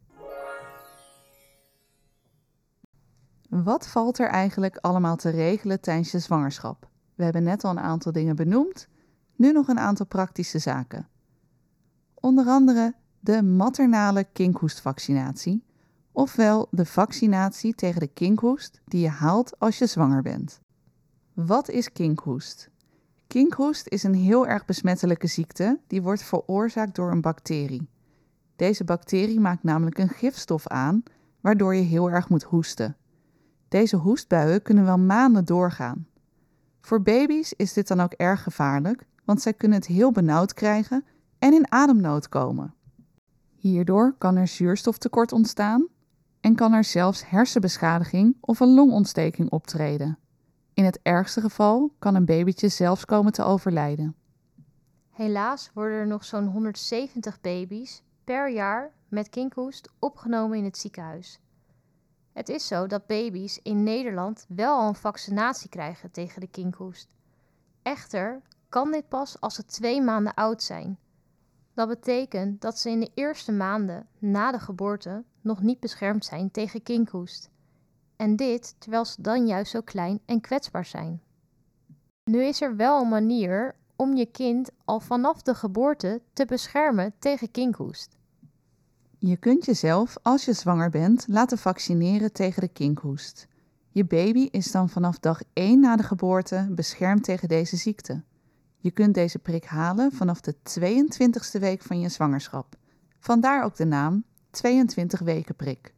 Wat 3.49 3.89
valt 3.89 4.19
er 4.19 4.29
eigenlijk 4.29 4.77
allemaal 4.77 5.17
te 5.17 5.31
regelen 5.31 5.81
tijdens 5.81 6.11
je 6.11 6.19
zwangerschap? 6.19 6.89
We 7.15 7.25
hebben 7.25 7.43
net 7.43 7.65
al 7.65 7.71
een 7.71 7.81
aantal 7.81 8.13
dingen 8.13 8.37
benoemd, 8.37 8.89
nu 9.37 9.53
nog 9.53 9.69
een 9.69 9.79
aantal 9.79 10.07
praktische 10.07 10.59
zaken. 10.59 11.09
Onder 12.15 12.47
andere 12.47 12.95
de 13.21 13.43
maternale 13.43 14.25
kinkhoestvaccinatie, 14.33 15.65
ofwel 16.13 16.69
de 16.71 16.87
vaccinatie 16.87 17.75
tegen 17.75 18.01
de 18.01 18.07
kinkhoest 18.07 18.81
die 18.85 19.01
je 19.01 19.09
haalt 19.09 19.59
als 19.59 19.79
je 19.79 19.87
zwanger 19.87 20.23
bent. 20.23 20.61
Wat 21.33 21.69
is 21.69 21.93
kinkhoest? 21.93 22.71
Kinkhoest 23.33 23.89
is 23.89 24.03
een 24.03 24.15
heel 24.15 24.47
erg 24.47 24.65
besmettelijke 24.65 25.27
ziekte 25.27 25.81
die 25.87 26.03
wordt 26.03 26.23
veroorzaakt 26.23 26.95
door 26.95 27.11
een 27.11 27.21
bacterie. 27.21 27.89
Deze 28.57 28.85
bacterie 28.85 29.41
maakt 29.41 29.63
namelijk 29.63 29.99
een 29.99 30.09
gifstof 30.09 30.67
aan, 30.67 31.03
waardoor 31.41 31.75
je 31.75 31.83
heel 31.83 32.11
erg 32.11 32.29
moet 32.29 32.43
hoesten. 32.43 32.97
Deze 33.69 33.97
hoestbuien 33.97 34.63
kunnen 34.63 34.85
wel 34.85 34.99
maanden 34.99 35.45
doorgaan. 35.45 36.07
Voor 36.81 37.03
baby's 37.03 37.53
is 37.57 37.73
dit 37.73 37.89
dan 37.89 38.01
ook 38.01 38.13
erg 38.13 38.43
gevaarlijk, 38.43 39.07
want 39.25 39.43
zij 39.43 39.53
kunnen 39.53 39.79
het 39.79 39.87
heel 39.87 40.13
benauwd 40.13 40.55
krijgen 40.55 41.05
en 41.39 41.53
in 41.53 41.73
ademnood 41.73 42.29
komen. 42.29 42.75
Hierdoor 43.55 44.15
kan 44.19 44.37
er 44.37 44.49
zuurstoftekort 44.49 45.33
ontstaan 45.33 45.89
en 46.41 46.55
kan 46.55 46.73
er 46.73 46.85
zelfs 46.85 47.31
hersenbeschadiging 47.31 48.37
of 48.41 48.61
een 48.61 48.75
longontsteking 48.75 49.51
optreden. 49.51 50.19
In 50.75 50.85
het 50.85 50.99
ergste 51.03 51.41
geval 51.41 51.95
kan 51.99 52.15
een 52.15 52.25
babytje 52.25 52.69
zelfs 52.69 53.05
komen 53.05 53.33
te 53.33 53.43
overlijden. 53.43 54.15
Helaas 55.11 55.71
worden 55.75 55.99
er 55.99 56.07
nog 56.07 56.25
zo'n 56.25 56.47
170 56.47 57.41
baby's 57.41 58.03
per 58.25 58.51
jaar 58.51 58.93
met 59.09 59.29
kinkhoest 59.29 59.91
opgenomen 59.99 60.59
in 60.59 60.65
het 60.65 60.79
ziekenhuis. 60.79 61.41
Het 62.33 62.49
is 62.49 62.67
zo 62.67 62.87
dat 62.87 63.07
baby's 63.07 63.61
in 63.63 63.83
Nederland 63.83 64.47
wel 64.49 64.79
al 64.79 64.89
een 64.89 64.95
vaccinatie 64.95 65.69
krijgen 65.69 66.11
tegen 66.11 66.41
de 66.41 66.47
kinkhoest. 66.47 67.15
Echter 67.83 68.41
kan 68.69 68.93
dit 68.93 69.09
pas 69.09 69.41
als 69.41 69.55
ze 69.55 69.65
twee 69.65 70.03
maanden 70.03 70.35
oud 70.35 70.63
zijn. 70.63 70.99
Dat 71.75 71.89
betekent 71.89 72.61
dat 72.61 72.79
ze 72.79 72.91
in 72.91 73.01
de 73.01 73.11
eerste 73.15 73.53
maanden 73.53 74.07
na 74.19 74.53
de 74.53 74.59
geboorte 74.59 75.25
nog 75.41 75.63
niet 75.63 75.81
beschermd 75.81 76.25
zijn 76.25 76.51
tegen 76.51 76.83
kinkhoest. 76.83 77.51
En 78.17 78.37
dit 78.37 78.75
terwijl 78.79 79.05
ze 79.05 79.23
dan 79.23 79.47
juist 79.47 79.71
zo 79.71 79.81
klein 79.81 80.21
en 80.25 80.41
kwetsbaar 80.41 80.85
zijn. 80.85 81.23
Nu 82.25 82.45
is 82.45 82.61
er 82.61 82.77
wel 82.77 83.01
een 83.01 83.09
manier 83.09 83.75
om 83.97 84.17
je 84.17 84.27
kind 84.27 84.71
al 84.85 85.01
vanaf 85.01 85.43
de 85.43 85.55
geboorte 85.55 86.21
te 86.33 86.45
beschermen 86.45 87.13
tegen 87.19 87.51
kinkhoest. 87.51 88.17
Je 89.19 89.37
kunt 89.37 89.65
jezelf, 89.65 90.17
als 90.23 90.45
je 90.45 90.53
zwanger 90.53 90.91
bent, 90.91 91.25
laten 91.29 91.59
vaccineren 91.59 92.33
tegen 92.33 92.61
de 92.61 92.69
kinkhoest. 92.69 93.47
Je 93.89 94.05
baby 94.05 94.49
is 94.51 94.71
dan 94.71 94.89
vanaf 94.89 95.19
dag 95.19 95.41
1 95.53 95.81
na 95.81 95.97
de 95.97 96.03
geboorte 96.03 96.69
beschermd 96.71 97.25
tegen 97.25 97.49
deze 97.49 97.77
ziekte. 97.77 98.23
Je 98.79 98.91
kunt 98.91 99.15
deze 99.15 99.39
prik 99.39 99.65
halen 99.65 100.13
vanaf 100.13 100.41
de 100.41 100.55
22e 100.55 101.61
week 101.61 101.83
van 101.83 102.01
je 102.01 102.09
zwangerschap. 102.09 102.77
Vandaar 103.19 103.65
ook 103.65 103.77
de 103.77 103.85
naam 103.85 104.25
22 104.51 105.21
weken 105.21 105.57
prik. 105.57 105.95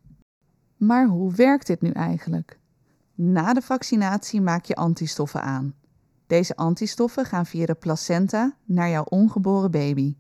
Maar 0.87 1.07
hoe 1.07 1.33
werkt 1.33 1.67
dit 1.67 1.81
nu 1.81 1.91
eigenlijk? 1.91 2.59
Na 3.15 3.53
de 3.53 3.63
vaccinatie 3.63 4.41
maak 4.41 4.65
je 4.65 4.75
antistoffen 4.75 5.43
aan. 5.43 5.75
Deze 6.27 6.57
antistoffen 6.57 7.25
gaan 7.25 7.47
via 7.47 7.67
de 7.67 7.75
placenta 7.75 8.57
naar 8.65 8.91
jouw 8.91 9.05
ongeboren 9.05 9.71
baby. 9.71 10.17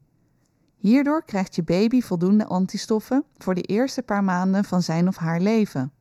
Hierdoor 0.76 1.24
krijgt 1.24 1.54
je 1.54 1.62
baby 1.62 2.00
voldoende 2.00 2.46
antistoffen 2.46 3.24
voor 3.36 3.54
de 3.54 3.62
eerste 3.62 4.02
paar 4.02 4.24
maanden 4.24 4.64
van 4.64 4.82
zijn 4.82 5.08
of 5.08 5.16
haar 5.16 5.40
leven, 5.40 5.92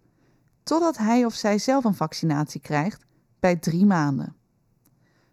totdat 0.64 0.98
hij 0.98 1.26
of 1.26 1.34
zij 1.34 1.58
zelf 1.58 1.84
een 1.84 1.96
vaccinatie 1.96 2.62
krijgt 2.62 3.06
bij 3.40 3.56
drie 3.56 3.86
maanden. 3.86 4.36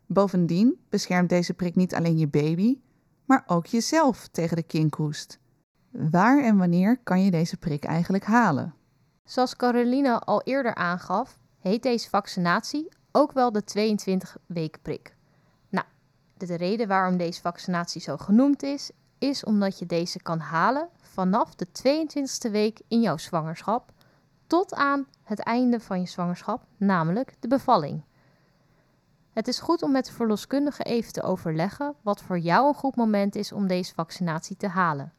Bovendien 0.06 0.80
beschermt 0.88 1.28
deze 1.28 1.54
prik 1.54 1.75
niet 1.75 1.94
alleen 1.94 2.18
je 2.18 2.28
baby, 2.28 2.78
maar 3.25 3.42
ook 3.46 3.66
jezelf 3.66 4.28
tegen 4.28 4.56
de 4.56 4.62
kinkhoest. 4.62 5.38
Waar 5.90 6.44
en 6.44 6.56
wanneer 6.56 6.99
kan 7.02 7.25
je 7.25 7.30
deze 7.30 7.56
prik 7.56 7.84
eigenlijk 7.84 8.25
halen? 8.25 8.75
Zoals 9.30 9.56
Caroline 9.56 10.18
al 10.18 10.42
eerder 10.42 10.75
aangaf, 10.75 11.38
heet 11.58 11.82
deze 11.82 12.08
vaccinatie 12.08 12.88
ook 13.12 13.32
wel 13.32 13.52
de 13.52 13.64
22 13.64 14.37
weken 14.46 14.80
prik. 14.80 15.14
Nou, 15.68 15.87
de 16.37 16.56
reden 16.56 16.88
waarom 16.88 17.16
deze 17.16 17.40
vaccinatie 17.40 18.00
zo 18.00 18.16
genoemd 18.16 18.62
is, 18.62 18.90
is 19.18 19.44
omdat 19.44 19.78
je 19.78 19.87
deze 19.87 20.22
kan 20.22 20.38
halen 20.38 20.88
vanaf 21.00 21.54
de 21.54 21.66
22e 21.66 22.50
week 22.50 22.80
in 22.88 23.00
jouw 23.00 23.16
zwangerschap 23.16 23.92
tot 24.46 24.75
aan 24.75 25.06
het 25.22 25.40
einde 25.40 25.80
van 25.80 26.00
je 26.00 26.06
zwangerschap, 26.06 26.64
namelijk 26.76 27.34
de 27.40 27.49
bevalling. 27.49 28.02
Het 29.32 29.49
is 29.49 29.60
goed 29.60 29.82
om 29.82 29.92
met 29.92 30.06
de 30.06 30.12
verloskundige 30.12 30.82
even 30.82 31.12
te 31.12 31.22
overleggen 31.22 31.94
wat 32.02 32.22
voor 32.22 32.38
jou 32.38 32.68
een 32.68 32.75
goed 32.75 32.96
moment 32.96 33.34
is 33.34 33.52
om 33.52 33.66
deze 33.66 33.94
vaccinatie 33.94 34.56
te 34.56 34.68
halen. 34.68 35.12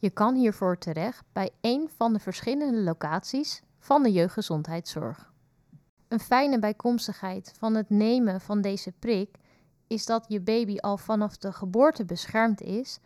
Je 0.00 0.10
kan 0.10 0.34
hiervoor 0.34 0.78
terecht 0.78 1.24
bij 1.32 1.50
een 1.60 1.90
van 1.96 2.12
de 2.12 2.18
verschillende 2.18 2.80
locaties 2.80 3.62
van 3.78 4.02
de 4.02 4.12
jeugdgezondheidszorg. 4.12 5.32
Een 6.08 6.20
fijne 6.20 6.58
bijkomstigheid 6.58 7.52
van 7.58 7.74
het 7.74 7.90
nemen 7.90 8.40
van 8.40 8.60
deze 8.60 8.92
prik 8.92 9.36
is 9.86 10.06
dat 10.06 10.24
je 10.28 10.40
baby 10.40 10.76
al 10.76 10.96
vanaf 10.96 11.36
de 11.36 11.52
geboorte 11.52 12.04
beschermd 12.04 12.60
is 12.60 12.98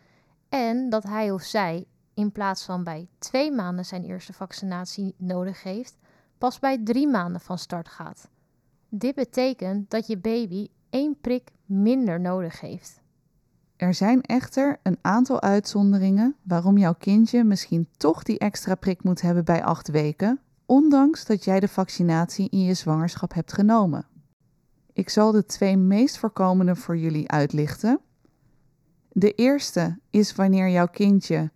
en 0.49 0.89
dat 0.89 1.03
hij 1.03 1.31
of 1.31 1.41
zij 1.41 1.85
in 2.13 2.31
plaats 2.31 2.65
van 2.65 2.83
bij 2.83 3.07
twee 3.17 3.51
maanden 3.51 3.85
zijn 3.85 4.03
eerste 4.03 4.33
vaccinatie 4.33 5.15
nodig 5.17 5.63
heeft, 5.63 5.97
pas 6.37 6.59
bij 6.59 6.83
drie 6.83 7.07
maanden 7.07 7.41
van 7.41 7.57
start 7.57 7.89
gaat. 7.89 8.29
Dit 8.89 9.15
betekent 9.15 9.89
dat 9.89 10.07
je 10.07 10.17
baby 10.17 10.67
één 10.89 11.19
prik 11.21 11.51
minder 11.65 12.19
nodig 12.19 12.59
heeft. 12.59 13.01
Er 13.75 13.93
zijn 13.93 14.21
echter 14.21 14.79
een 14.83 14.97
aantal 15.01 15.41
uitzonderingen 15.41 16.35
waarom 16.43 16.77
jouw 16.77 16.93
kindje 16.93 17.43
misschien 17.43 17.87
toch 17.97 18.23
die 18.23 18.39
extra 18.39 18.75
prik 18.75 19.03
moet 19.03 19.21
hebben 19.21 19.45
bij 19.45 19.63
acht 19.63 19.87
weken, 19.87 20.39
ondanks 20.65 21.25
dat 21.25 21.43
jij 21.43 21.59
de 21.59 21.67
vaccinatie 21.67 22.49
in 22.49 22.63
je 22.63 22.73
zwangerschap 22.73 23.33
hebt 23.33 23.53
genomen. 23.53 24.05
Ik 24.93 25.09
zal 25.09 25.31
de 25.31 25.45
twee 25.45 25.77
meest 25.77 26.17
voorkomende 26.17 26.75
voor 26.75 26.97
jullie 26.97 27.31
uitlichten. 27.31 27.99
De 29.11 29.31
eerste 29.31 29.99
is 30.09 30.35
wanneer 30.35 30.69
jouw 30.69 30.87
kindje 30.87 31.51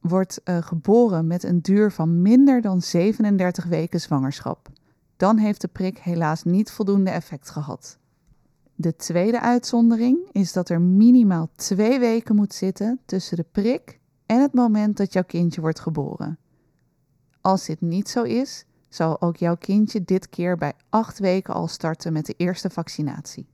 wordt 0.00 0.40
uh, 0.44 0.58
geboren 0.58 1.26
met 1.26 1.42
een 1.42 1.62
duur 1.62 1.92
van 1.92 2.22
minder 2.22 2.60
dan 2.60 2.82
37 2.82 3.64
weken 3.64 4.00
zwangerschap. 4.00 4.68
Dan 5.16 5.36
heeft 5.36 5.60
de 5.60 5.68
prik 5.68 5.98
helaas 5.98 6.42
niet 6.42 6.70
voldoende 6.70 7.10
effect 7.10 7.50
gehad. 7.50 7.98
De 8.80 8.96
tweede 8.96 9.40
uitzondering 9.40 10.28
is 10.32 10.52
dat 10.52 10.68
er 10.68 10.80
minimaal 10.80 11.48
twee 11.56 11.98
weken 11.98 12.34
moet 12.34 12.54
zitten 12.54 13.00
tussen 13.06 13.36
de 13.36 13.44
prik 13.52 14.00
en 14.26 14.40
het 14.40 14.52
moment 14.52 14.96
dat 14.96 15.12
jouw 15.12 15.24
kindje 15.24 15.60
wordt 15.60 15.80
geboren. 15.80 16.38
Als 17.40 17.66
dit 17.66 17.80
niet 17.80 18.08
zo 18.08 18.22
is, 18.22 18.64
zal 18.88 19.20
ook 19.20 19.36
jouw 19.36 19.56
kindje 19.56 20.04
dit 20.04 20.28
keer 20.28 20.56
bij 20.56 20.72
acht 20.88 21.18
weken 21.18 21.54
al 21.54 21.68
starten 21.68 22.12
met 22.12 22.26
de 22.26 22.34
eerste 22.36 22.70
vaccinatie. 22.70 23.48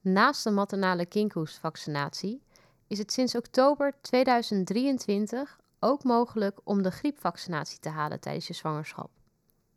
Naast 0.00 0.44
de 0.44 0.50
maternale 0.50 1.06
kinkhoestvaccinatie 1.06 2.42
is 2.86 2.98
het 2.98 3.12
sinds 3.12 3.34
oktober 3.34 3.94
2023 4.00 5.60
ook 5.80 6.04
mogelijk 6.04 6.60
om 6.64 6.82
de 6.82 6.90
griepvaccinatie 6.90 7.78
te 7.78 7.88
halen 7.88 8.20
tijdens 8.20 8.46
je 8.46 8.54
zwangerschap. 8.54 9.10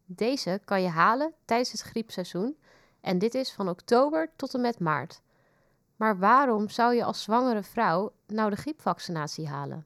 Deze 0.05 0.61
kan 0.65 0.81
je 0.81 0.89
halen 0.89 1.33
tijdens 1.45 1.71
het 1.71 1.81
griepseizoen 1.81 2.55
en 3.05 3.17
dit 3.17 3.35
is 3.35 3.51
van 3.51 3.69
oktober 3.69 4.29
tot 4.35 4.53
en 4.53 4.61
met 4.61 4.79
maart. 4.79 5.21
Maar 5.95 6.19
waarom 6.19 6.69
zou 6.69 6.95
je 6.95 7.03
als 7.03 7.23
zwangere 7.23 7.63
vrouw 7.63 8.11
nou 8.27 8.49
de 8.49 8.55
griepvaccinatie 8.55 9.47
halen? 9.47 9.85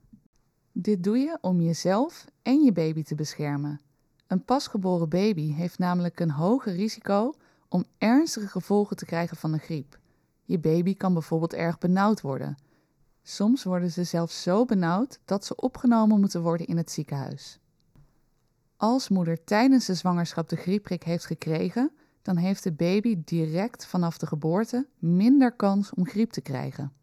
Dit 0.72 1.04
doe 1.04 1.18
je 1.18 1.38
om 1.42 1.62
jezelf 1.62 2.26
en 2.42 2.64
je 2.64 2.72
baby 2.72 3.04
te 3.04 3.16
beschermen. 3.16 3.82
Een 4.28 4.46
pasgeboren 4.46 5.10
baby 5.10 5.54
heeft 5.54 5.80
namelijk 5.80 6.20
een 6.20 6.32
hoger 6.32 6.74
risico 6.74 7.34
om 7.70 7.86
ernstige 7.98 8.48
gevolgen 8.48 8.96
te 8.96 9.06
krijgen 9.06 9.38
van 9.38 9.52
de 9.52 9.58
griep. 9.58 10.00
Je 10.44 10.60
baby 10.60 10.96
kan 10.96 11.14
bijvoorbeeld 11.14 11.54
erg 11.54 11.78
benauwd 11.78 12.22
worden. 12.22 12.58
Soms 13.24 13.64
worden 13.64 13.92
ze 13.92 14.04
zelfs 14.04 14.42
zo 14.42 14.66
benauwd 14.66 15.20
dat 15.26 15.46
ze 15.46 15.56
opgenomen 15.56 16.20
moeten 16.20 16.42
worden 16.42 16.68
in 16.68 16.78
het 16.78 16.92
ziekenhuis. 16.92 17.60
Als 18.78 19.10
moeder 19.10 19.44
tijdens 19.44 19.86
de 19.86 19.94
zwangerschap 19.94 20.50
de 20.50 20.56
griepprik 20.56 21.04
heeft 21.04 21.26
gekregen, 21.26 21.92
dan 22.22 22.38
heeft 22.38 22.64
de 22.64 22.72
baby 22.72 23.22
direct 23.26 23.86
vanaf 23.86 24.18
de 24.18 24.28
geboorte 24.28 24.88
minder 24.98 25.52
kans 25.52 25.94
om 25.94 26.08
griep 26.08 26.32
te 26.32 26.42
krijgen. 26.42 26.94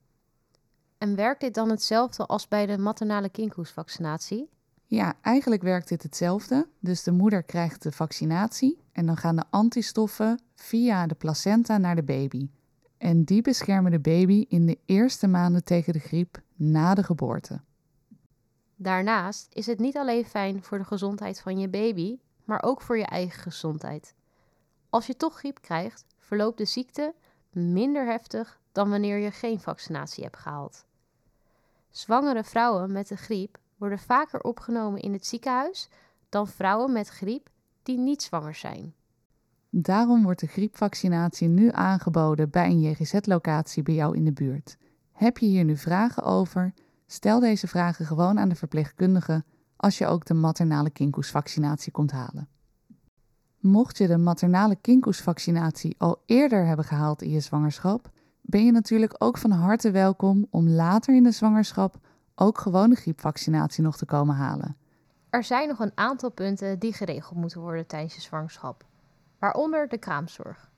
En 0.99 1.15
werkt 1.15 1.41
dit 1.41 1.55
dan 1.55 1.71
hetzelfde 1.71 2.27
als 2.27 2.49
bij 2.49 2.67
de 2.67 2.79
maternale 2.79 3.29
kinkhoestvaccinatie? 3.29 4.49
Ja, 4.87 5.15
eigenlijk 5.23 5.63
werkt 5.63 5.89
dit 5.89 6.03
hetzelfde. 6.03 6.69
Dus 6.81 7.03
de 7.03 7.13
moeder 7.13 7.43
krijgt 7.43 7.83
de 7.83 7.93
vaccinatie 7.93 8.79
en 8.93 9.07
dan 9.07 9.17
gaan 9.17 9.37
de 9.37 9.45
antistoffen 9.51 10.41
via 10.55 11.07
de 11.07 11.15
placenta 11.15 11.79
naar 11.79 11.97
de 11.97 12.03
baby. 12.03 12.49
En 12.99 13.25
die 13.25 13.43
beschermen 13.43 13.91
de 13.91 14.01
baby 14.01 14.45
in 14.49 14.67
de 14.67 14.79
eerste 14.85 15.27
maanden 15.27 15.65
tegen 15.65 15.93
de 15.93 15.99
griep 15.99 16.43
na 16.55 16.95
de 16.95 17.03
geboorte. 17.03 17.61
Daarnaast 18.77 19.47
is 19.53 19.67
het 19.67 19.79
niet 19.79 19.97
alleen 19.97 20.25
fijn 20.25 20.63
voor 20.63 20.79
de 20.79 20.85
gezondheid 20.85 21.41
van 21.41 21.59
je 21.59 21.69
baby, 21.69 22.19
maar 22.45 22.63
ook 22.63 22.83
voor 22.83 22.99
je 22.99 23.07
eigen 23.07 23.41
gezondheid. 23.43 24.15
Als 24.91 25.07
je 25.07 25.17
toch 25.17 25.39
griep 25.39 25.61
krijgt, 25.61 26.05
verloopt 26.19 26.59
de 26.59 26.65
ziekte 26.65 27.15
minder 27.51 28.07
heftig 28.07 28.61
dan 28.73 28.91
wanneer 28.91 29.19
je 29.19 29.31
geen 29.31 29.61
vaccinatie 29.61 30.25
hebt 30.25 30.37
gehaald. 30.37 30.85
Zwangere 31.91 32.45
vrouwen 32.45 32.93
met 32.93 33.09
de 33.09 33.17
griep 33.17 33.59
worden 33.77 33.99
vaker 33.99 34.41
opgenomen 34.41 35.01
in 35.01 35.13
het 35.13 35.27
ziekenhuis 35.27 35.89
dan 36.29 36.49
vrouwen 36.49 36.93
met 36.93 37.09
griep 37.09 37.49
die 37.83 37.99
niet 37.99 38.23
zwanger 38.23 38.55
zijn. 38.55 38.95
Daarom 39.71 40.23
wordt 40.23 40.41
de 40.41 40.47
griepvaccinatie 40.47 41.49
nu 41.49 41.71
aangeboden 41.73 42.51
bij 42.51 42.67
een 42.67 42.81
JGZ-locatie 42.81 43.83
bij 43.83 43.95
jou 43.95 44.17
in 44.17 44.25
de 44.25 44.33
buurt. 44.33 44.77
Heb 45.13 45.39
je 45.39 45.47
hier 45.47 45.65
nu 45.65 45.77
vragen 45.77 46.23
over? 46.23 46.75
Stel 47.07 47.41
deze 47.41 47.67
vragen 47.67 48.07
gewoon 48.07 48.39
aan 48.39 48.49
de 48.49 48.55
verpleegkundige 48.55 49.45
als 49.77 49.99
je 49.99 50.07
ook 50.07 50.25
de 50.25 50.35
maternale 50.35 50.91
kinkhoestvaccinatie 50.91 51.93
komt 51.93 52.11
halen. 52.11 52.49
Mocht 53.59 53.99
je 53.99 54.07
de 54.07 54.19
maternale 54.19 54.77
kinkhoestvaccinatie 54.77 55.95
al 55.99 56.23
eerder 56.27 56.67
hebben 56.67 56.85
gehaald 56.85 57.23
in 57.23 57.31
je 57.31 57.41
zwangerschap, 57.41 58.11
ben 58.41 58.65
je 58.65 58.73
natuurlijk 58.73 59.15
ook 59.19 59.39
van 59.39 59.51
harte 59.51 59.91
welkom 59.91 60.47
om 60.51 60.69
later 60.69 61.15
in 61.15 61.23
de 61.23 61.31
zwangerschap 61.31 61.99
ook 62.35 62.59
gewoon 62.59 62.91
de 62.91 62.97
griepvaccinatie 62.97 63.83
nog 63.83 63.97
te 63.97 64.07
komen 64.07 64.35
halen. 64.35 64.77
Er 65.31 65.45
zijn 65.45 65.69
nog 65.69 65.79
een 65.79 65.93
aantal 65.95 66.31
punten 66.31 66.79
die 66.79 66.93
geregeld 66.93 67.39
moeten 67.39 67.61
worden 67.61 67.87
tijdens 67.87 68.15
je 68.15 68.21
zwangerschap, 68.21 68.85
waaronder 69.39 69.89
de 69.89 69.99
kraamzorg. 69.99 70.71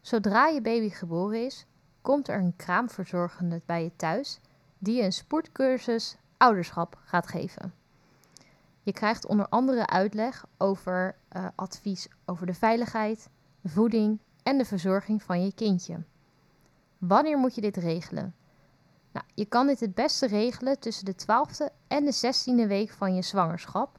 Zodra 0.00 0.46
je 0.46 0.60
baby 0.60 0.88
geboren 0.88 1.44
is, 1.44 1.66
komt 2.00 2.28
er 2.28 2.38
een 2.38 2.56
kraamverzorgende 2.56 3.62
bij 3.66 3.82
je 3.82 3.96
thuis 3.96 4.40
die 4.78 4.96
je 4.96 5.02
een 5.02 5.12
spoedcursus 5.12 6.16
ouderschap 6.36 6.98
gaat 7.04 7.26
geven. 7.26 7.72
Je 8.88 8.94
krijgt 8.94 9.26
onder 9.26 9.48
andere 9.48 9.86
uitleg 9.86 10.46
over 10.58 11.16
uh, 11.36 11.46
advies 11.54 12.08
over 12.24 12.46
de 12.46 12.54
veiligheid, 12.54 13.28
voeding 13.64 14.18
en 14.42 14.58
de 14.58 14.64
verzorging 14.64 15.22
van 15.22 15.44
je 15.44 15.54
kindje. 15.54 16.02
Wanneer 16.98 17.38
moet 17.38 17.54
je 17.54 17.60
dit 17.60 17.76
regelen? 17.76 18.34
Nou, 19.12 19.26
je 19.34 19.44
kan 19.44 19.66
dit 19.66 19.80
het 19.80 19.94
beste 19.94 20.26
regelen 20.26 20.78
tussen 20.78 21.04
de 21.04 21.14
12e 21.14 21.74
en 21.88 22.04
de 22.04 22.14
16e 22.14 22.68
week 22.68 22.90
van 22.90 23.14
je 23.14 23.22
zwangerschap, 23.22 23.98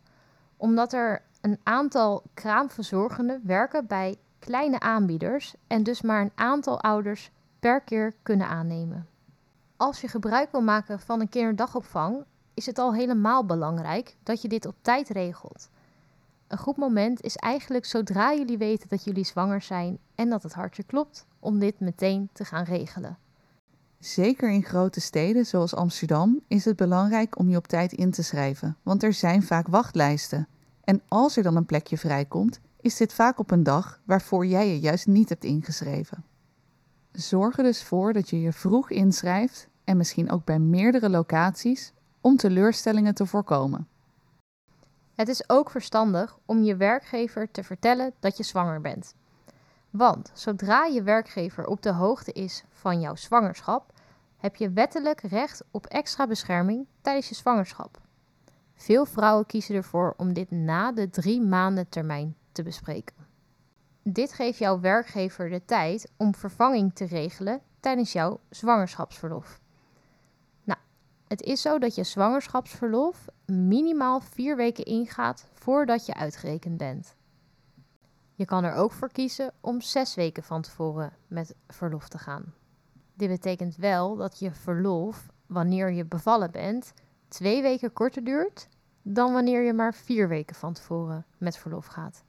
omdat 0.57 0.93
er 0.93 1.21
een 1.41 1.59
aantal 1.63 2.23
kraamverzorgenden 2.33 3.41
werken 3.45 3.87
bij 3.87 4.17
kleine 4.39 4.79
aanbieders 4.79 5.55
en 5.67 5.83
dus 5.83 6.01
maar 6.01 6.21
een 6.21 6.31
aantal 6.35 6.81
ouders 6.81 7.31
per 7.59 7.81
keer 7.81 8.13
kunnen 8.23 8.47
aannemen. 8.47 9.07
Als 9.77 10.01
je 10.01 10.07
gebruik 10.07 10.51
wil 10.51 10.61
maken 10.61 10.99
van 10.99 11.19
een 11.19 11.29
kinderdagopvang, 11.29 12.25
is 12.59 12.65
het 12.65 12.77
al 12.77 12.93
helemaal 12.93 13.45
belangrijk 13.45 14.15
dat 14.23 14.41
je 14.41 14.47
dit 14.47 14.65
op 14.65 14.75
tijd 14.81 15.09
regelt. 15.09 15.69
Een 16.47 16.57
goed 16.57 16.77
moment 16.77 17.21
is 17.21 17.35
eigenlijk 17.35 17.85
zodra 17.85 18.33
jullie 18.33 18.57
weten 18.57 18.89
dat 18.89 19.03
jullie 19.03 19.25
zwanger 19.25 19.61
zijn 19.61 19.99
en 20.15 20.29
dat 20.29 20.43
het 20.43 20.53
hartje 20.53 20.83
klopt, 20.83 21.25
om 21.39 21.59
dit 21.59 21.79
meteen 21.79 22.29
te 22.33 22.45
gaan 22.45 22.63
regelen. 22.63 23.17
Zeker 23.99 24.49
in 24.49 24.63
grote 24.63 24.99
steden 24.99 25.45
zoals 25.45 25.75
Amsterdam 25.75 26.39
is 26.47 26.65
het 26.65 26.75
belangrijk 26.75 27.37
om 27.37 27.49
je 27.49 27.57
op 27.57 27.67
tijd 27.67 27.93
in 27.93 28.11
te 28.11 28.23
schrijven, 28.23 28.77
want 28.83 29.03
er 29.03 29.13
zijn 29.13 29.43
vaak 29.43 29.67
wachtlijsten. 29.67 30.47
En 30.83 31.01
als 31.07 31.37
er 31.37 31.43
dan 31.43 31.55
een 31.55 31.65
plekje 31.65 31.97
vrijkomt, 31.97 32.59
is 32.81 32.97
dit 32.97 33.13
vaak 33.13 33.39
op 33.39 33.51
een 33.51 33.63
dag 33.63 34.01
waarvoor 34.05 34.45
jij 34.45 34.67
je 34.67 34.79
juist 34.79 35.07
niet 35.07 35.29
hebt 35.29 35.43
ingeschreven. 35.43 36.23
Zorg 37.11 37.57
er 37.57 37.63
dus 37.63 37.83
voor 37.83 38.13
dat 38.13 38.29
je 38.29 38.41
je 38.41 38.53
vroeg 38.53 38.89
inschrijft 38.89 39.67
en 39.83 39.97
misschien 39.97 40.31
ook 40.31 40.45
bij 40.45 40.59
meerdere 40.59 41.09
locaties 41.09 41.93
om 42.21 42.35
teleurstellingen 42.35 43.13
te 43.13 43.25
voorkomen. 43.25 43.87
Het 45.15 45.27
is 45.27 45.49
ook 45.49 45.69
verstandig 45.69 46.37
om 46.45 46.63
je 46.63 46.75
werkgever 46.75 47.51
te 47.51 47.63
vertellen 47.63 48.13
dat 48.19 48.37
je 48.37 48.43
zwanger 48.43 48.81
bent. 48.81 49.15
Want 49.89 50.31
zodra 50.33 50.85
je 50.85 51.03
werkgever 51.03 51.65
op 51.65 51.81
de 51.81 51.93
hoogte 51.93 52.31
is 52.31 52.63
van 52.69 52.99
jouw 52.99 53.15
zwangerschap, 53.15 53.93
heb 54.37 54.55
je 54.55 54.69
wettelijk 54.69 55.21
recht 55.21 55.63
op 55.71 55.85
extra 55.85 56.27
bescherming 56.27 56.87
tijdens 57.01 57.29
je 57.29 57.35
zwangerschap. 57.35 58.01
Veel 58.75 59.05
vrouwen 59.05 59.45
kiezen 59.45 59.75
ervoor 59.75 60.13
om 60.17 60.33
dit 60.33 60.51
na 60.51 60.91
de 60.91 61.09
drie 61.09 61.41
maanden 61.41 61.89
termijn 61.89 62.35
te 62.51 62.63
bespreken. 62.63 63.15
Dit 64.03 64.33
geeft 64.33 64.57
jouw 64.57 64.79
werkgever 64.79 65.49
de 65.49 65.65
tijd 65.65 66.11
om 66.17 66.35
vervanging 66.35 66.93
te 66.93 67.05
regelen 67.05 67.61
tijdens 67.79 68.11
jouw 68.11 68.39
zwangerschapsverlof. 68.49 69.59
Het 71.29 71.41
is 71.41 71.61
zo 71.61 71.79
dat 71.79 71.95
je 71.95 72.03
zwangerschapsverlof 72.03 73.27
minimaal 73.45 74.19
vier 74.19 74.55
weken 74.55 74.85
ingaat 74.85 75.45
voordat 75.53 76.05
je 76.05 76.13
uitgerekend 76.13 76.77
bent. 76.77 77.15
Je 78.35 78.45
kan 78.45 78.63
er 78.63 78.73
ook 78.73 78.91
voor 78.91 79.11
kiezen 79.11 79.53
om 79.61 79.81
zes 79.81 80.15
weken 80.15 80.43
van 80.43 80.61
tevoren 80.61 81.13
met 81.27 81.55
verlof 81.67 82.07
te 82.07 82.17
gaan. 82.17 82.53
Dit 83.13 83.29
betekent 83.29 83.75
wel 83.75 84.15
dat 84.15 84.39
je 84.39 84.51
verlof, 84.51 85.27
wanneer 85.45 85.91
je 85.91 86.05
bevallen 86.05 86.51
bent, 86.51 86.93
twee 87.27 87.61
weken 87.61 87.93
korter 87.93 88.23
duurt 88.23 88.67
dan 89.01 89.33
wanneer 89.33 89.61
je 89.61 89.73
maar 89.73 89.93
vier 89.93 90.27
weken 90.27 90.55
van 90.55 90.73
tevoren 90.73 91.25
met 91.37 91.57
verlof 91.57 91.85
gaat. 91.85 92.23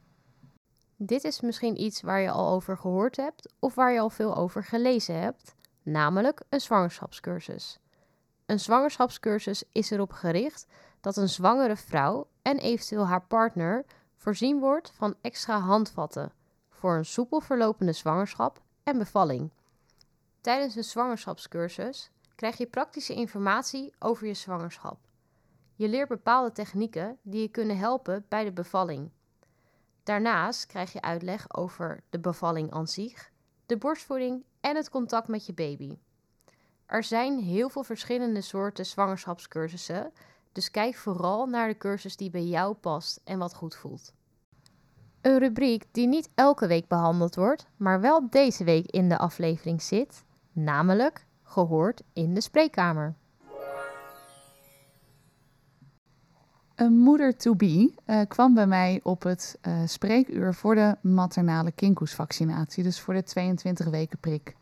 Dit 0.95 1.23
is 1.23 1.41
misschien 1.41 1.81
iets 1.81 2.01
waar 2.01 2.19
je 2.19 2.31
al 2.31 2.49
over 2.49 2.77
gehoord 2.77 3.15
hebt 3.15 3.53
of 3.59 3.75
waar 3.75 3.91
je 3.91 3.99
al 3.99 4.09
veel 4.09 4.35
over 4.35 4.63
gelezen 4.63 5.19
hebt, 5.19 5.55
namelijk 5.83 6.43
een 6.49 6.61
zwangerschapscursus. 6.61 7.79
Een 8.51 8.59
zwangerschapscursus 8.59 9.63
is 9.71 9.91
erop 9.91 10.11
gericht 10.11 10.67
dat 11.01 11.17
een 11.17 11.29
zwangere 11.29 11.75
vrouw 11.75 12.27
en 12.41 12.57
eventueel 12.57 13.07
haar 13.07 13.25
partner 13.25 13.85
voorzien 14.15 14.59
wordt 14.59 14.91
van 14.91 15.15
extra 15.21 15.59
handvatten 15.59 16.31
voor 16.69 16.95
een 16.95 17.05
soepel 17.05 17.39
verlopende 17.39 17.93
zwangerschap 17.93 18.61
en 18.83 18.97
bevalling. 18.97 19.51
Tijdens 20.41 20.73
de 20.73 20.81
zwangerschapscursus 20.81 22.11
krijg 22.35 22.57
je 22.57 22.65
praktische 22.65 23.13
informatie 23.13 23.93
over 23.99 24.27
je 24.27 24.33
zwangerschap. 24.33 24.97
Je 25.75 25.87
leert 25.87 26.09
bepaalde 26.09 26.51
technieken 26.51 27.17
die 27.21 27.41
je 27.41 27.49
kunnen 27.49 27.77
helpen 27.77 28.25
bij 28.29 28.43
de 28.43 28.51
bevalling. 28.51 29.11
Daarnaast 30.03 30.65
krijg 30.65 30.93
je 30.93 31.01
uitleg 31.01 31.55
over 31.55 32.03
de 32.09 32.19
bevalling 32.19 32.71
aan 32.71 32.87
zich, 32.87 33.31
de 33.65 33.77
borstvoeding 33.77 34.43
en 34.61 34.75
het 34.75 34.89
contact 34.89 35.27
met 35.27 35.45
je 35.45 35.53
baby. 35.53 35.97
Er 36.91 37.03
zijn 37.03 37.39
heel 37.39 37.69
veel 37.69 37.83
verschillende 37.83 38.41
soorten 38.41 38.85
zwangerschapscursussen, 38.85 40.11
dus 40.51 40.71
kijk 40.71 40.95
vooral 40.95 41.45
naar 41.45 41.67
de 41.67 41.77
cursus 41.77 42.17
die 42.17 42.29
bij 42.29 42.43
jou 42.43 42.73
past 42.73 43.21
en 43.23 43.37
wat 43.37 43.55
goed 43.55 43.75
voelt. 43.75 44.13
Een 45.21 45.39
rubriek 45.39 45.85
die 45.91 46.07
niet 46.07 46.29
elke 46.35 46.67
week 46.67 46.87
behandeld 46.87 47.35
wordt, 47.35 47.67
maar 47.77 48.01
wel 48.01 48.29
deze 48.29 48.63
week 48.63 48.85
in 48.85 49.09
de 49.09 49.17
aflevering 49.17 49.81
zit, 49.81 50.23
namelijk 50.51 51.25
gehoord 51.43 52.01
in 52.13 52.33
de 52.33 52.41
spreekkamer. 52.41 53.15
Een 56.75 56.93
moeder 56.93 57.37
to 57.37 57.55
be 57.55 57.93
uh, 58.05 58.21
kwam 58.27 58.53
bij 58.53 58.67
mij 58.67 58.99
op 59.03 59.23
het 59.23 59.59
uh, 59.67 59.81
spreekuur 59.85 60.53
voor 60.53 60.75
de 60.75 60.97
maternale 61.01 61.71
kinkhoestvaccinatie, 61.71 62.83
dus 62.83 62.99
voor 62.99 63.13
de 63.13 63.23
22 63.23 63.89
weken 63.89 64.19
prik. 64.19 64.55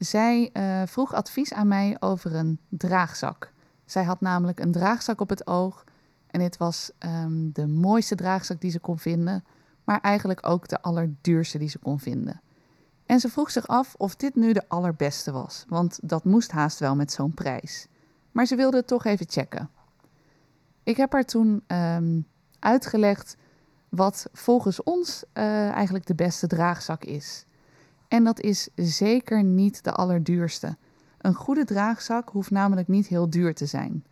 Zij 0.00 0.50
uh, 0.52 0.82
vroeg 0.86 1.14
advies 1.14 1.52
aan 1.52 1.68
mij 1.68 1.96
over 1.98 2.34
een 2.34 2.58
draagzak. 2.68 3.52
Zij 3.84 4.04
had 4.04 4.20
namelijk 4.20 4.60
een 4.60 4.72
draagzak 4.72 5.20
op 5.20 5.28
het 5.28 5.46
oog 5.46 5.84
en 6.26 6.40
dit 6.40 6.56
was 6.56 6.90
um, 6.98 7.52
de 7.52 7.66
mooiste 7.66 8.14
draagzak 8.14 8.60
die 8.60 8.70
ze 8.70 8.78
kon 8.78 8.98
vinden, 8.98 9.44
maar 9.84 10.00
eigenlijk 10.00 10.46
ook 10.48 10.68
de 10.68 10.82
allerduurste 10.82 11.58
die 11.58 11.68
ze 11.68 11.78
kon 11.78 11.98
vinden. 11.98 12.40
En 13.06 13.20
ze 13.20 13.28
vroeg 13.28 13.50
zich 13.50 13.66
af 13.66 13.94
of 13.94 14.16
dit 14.16 14.34
nu 14.34 14.52
de 14.52 14.68
allerbeste 14.68 15.32
was, 15.32 15.64
want 15.68 15.98
dat 16.02 16.24
moest 16.24 16.50
haast 16.50 16.78
wel 16.78 16.96
met 16.96 17.12
zo'n 17.12 17.34
prijs. 17.34 17.86
Maar 18.32 18.46
ze 18.46 18.56
wilde 18.56 18.76
het 18.76 18.86
toch 18.86 19.04
even 19.04 19.26
checken. 19.28 19.70
Ik 20.82 20.96
heb 20.96 21.12
haar 21.12 21.24
toen 21.24 21.64
um, 21.66 22.26
uitgelegd 22.58 23.36
wat 23.88 24.28
volgens 24.32 24.82
ons 24.82 25.24
uh, 25.34 25.68
eigenlijk 25.68 26.06
de 26.06 26.14
beste 26.14 26.46
draagzak 26.46 27.04
is. 27.04 27.44
En 28.10 28.24
dat 28.24 28.40
is 28.40 28.68
zeker 28.74 29.44
niet 29.44 29.84
de 29.84 29.92
allerduurste. 29.92 30.76
Een 31.18 31.34
goede 31.34 31.64
draagzak 31.64 32.28
hoeft 32.28 32.50
namelijk 32.50 32.88
niet 32.88 33.06
heel 33.06 33.30
duur 33.30 33.54
te 33.54 33.66
zijn. 33.66 34.04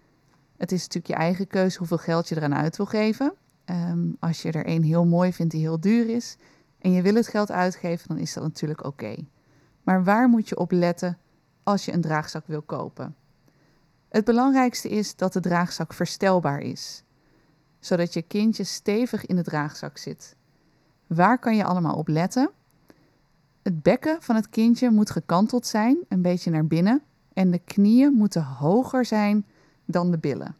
Het 0.57 0.73
is 0.73 0.83
natuurlijk 0.83 1.07
je 1.07 1.15
eigen 1.15 1.47
keuze 1.47 1.79
hoeveel 1.79 1.99
geld 1.99 2.29
je 2.29 2.37
eraan 2.37 2.55
uit 2.55 2.77
wil 2.77 2.87
geven. 2.87 3.33
Um, 3.65 4.17
als 4.21 4.43
je 4.43 4.53
er 4.53 4.69
een 4.69 4.83
heel 4.83 5.07
mooi 5.07 5.33
vindt 5.33 5.53
die 5.53 5.61
heel 5.61 5.81
duur 5.81 6.09
is 6.09 6.37
en 6.79 6.93
je 6.93 7.03
wil 7.03 7.15
het 7.15 7.29
geld 7.29 7.51
uitgeven, 7.51 8.09
dan 8.09 8.19
is 8.19 8.33
dat 8.33 8.43
natuurlijk 8.43 8.85
oké. 8.85 9.17
Maar 9.83 10.05
waar 10.05 10.29
moet 10.29 10.49
je 10.49 10.59
op 10.59 10.71
letten 10.71 11.19
als 11.63 11.85
je 11.85 11.93
een 11.93 12.01
draagzak 12.01 12.47
wil 12.47 12.63
kopen? 12.63 13.17
Het 14.09 14.25
belangrijkste 14.25 14.89
is 14.89 15.17
dat 15.17 15.33
de 15.33 15.41
draagzak 15.41 15.93
verstelbaar 15.93 16.61
is, 16.61 17.03
zodat 17.81 18.13
je 18.13 18.23
kindje 18.23 18.65
stevig 18.65 19.27
in 19.27 19.37
de 19.37 19.43
draagzak 19.43 19.99
zit. 19.99 20.37
Waar 21.07 21.39
kan 21.39 21.57
je 21.57 21.65
allemaal 21.65 21.97
op 21.97 22.09
letten? 22.09 22.51
Het 23.68 23.83
bekken 23.83 24.16
van 24.20 24.35
het 24.35 24.48
kindje 24.48 24.90
moet 24.90 25.11
gekanteld 25.11 25.66
zijn, 25.66 25.98
een 26.09 26.22
beetje 26.22 26.50
naar 26.50 26.66
binnen, 26.66 27.02
en 27.33 27.50
de 27.50 27.59
knieën 27.59 28.12
moeten 28.12 28.44
hoger 28.44 29.04
zijn 29.04 29.46
dan 29.85 30.11
de 30.11 30.18
billen. 30.18 30.57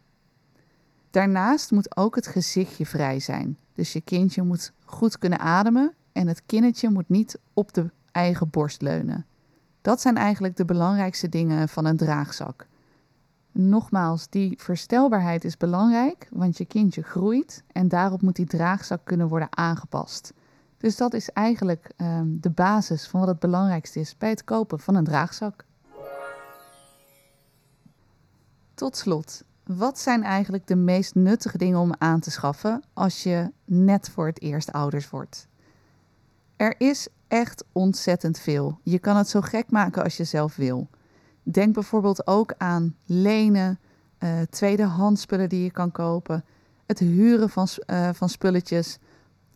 Daarnaast 1.11 1.71
moet 1.71 1.97
ook 1.97 2.15
het 2.15 2.27
gezichtje 2.27 2.85
vrij 2.85 3.19
zijn. 3.19 3.57
Dus 3.73 3.93
je 3.93 4.01
kindje 4.01 4.41
moet 4.41 4.71
goed 4.85 5.17
kunnen 5.17 5.39
ademen 5.39 5.93
en 6.11 6.27
het 6.27 6.45
kinnetje 6.45 6.89
moet 6.89 7.09
niet 7.09 7.39
op 7.53 7.73
de 7.73 7.89
eigen 8.11 8.49
borst 8.49 8.81
leunen. 8.81 9.25
Dat 9.81 10.01
zijn 10.01 10.17
eigenlijk 10.17 10.55
de 10.57 10.65
belangrijkste 10.65 11.29
dingen 11.29 11.69
van 11.69 11.85
een 11.85 11.97
draagzak. 11.97 12.67
Nogmaals, 13.51 14.29
die 14.29 14.53
verstelbaarheid 14.57 15.43
is 15.43 15.57
belangrijk, 15.57 16.27
want 16.31 16.57
je 16.57 16.65
kindje 16.65 17.01
groeit 17.01 17.63
en 17.71 17.87
daarop 17.87 18.21
moet 18.21 18.35
die 18.35 18.45
draagzak 18.45 19.01
kunnen 19.03 19.27
worden 19.27 19.57
aangepast. 19.57 20.33
Dus 20.79 20.97
dat 20.97 21.13
is 21.13 21.29
eigenlijk 21.29 21.91
ehm, 21.95 22.27
de 22.27 22.49
basis 22.49 23.07
van 23.07 23.19
wat 23.19 23.29
het 23.29 23.39
belangrijkste 23.39 23.99
is 23.99 24.17
bij 24.17 24.29
het 24.29 24.43
kopen 24.43 24.79
van 24.79 24.95
een 24.95 25.03
draagzak. 25.03 25.65
Tot 28.73 28.97
slot, 28.97 29.43
wat 29.63 29.99
zijn 29.99 30.23
eigenlijk 30.23 30.67
de 30.67 30.75
meest 30.75 31.15
nuttige 31.15 31.57
dingen 31.57 31.79
om 31.79 31.93
aan 31.97 32.19
te 32.19 32.31
schaffen 32.31 32.83
als 32.93 33.23
je 33.23 33.51
net 33.65 34.09
voor 34.09 34.25
het 34.25 34.41
eerst 34.41 34.71
ouders 34.71 35.09
wordt? 35.09 35.47
Er 36.55 36.75
is 36.77 37.07
echt 37.27 37.63
ontzettend 37.71 38.39
veel. 38.39 38.79
Je 38.83 38.99
kan 38.99 39.17
het 39.17 39.29
zo 39.29 39.41
gek 39.41 39.71
maken 39.71 40.03
als 40.03 40.17
je 40.17 40.23
zelf 40.23 40.55
wil. 40.55 40.87
Denk 41.43 41.73
bijvoorbeeld 41.73 42.27
ook 42.27 42.53
aan 42.57 42.95
lenen, 43.05 43.79
uh, 44.19 44.29
tweedehands 44.49 45.21
spullen 45.21 45.49
die 45.49 45.63
je 45.63 45.71
kan 45.71 45.91
kopen, 45.91 46.45
het 46.85 46.99
huren 46.99 47.49
van, 47.49 47.67
uh, 47.87 48.09
van 48.13 48.29
spulletjes. 48.29 48.99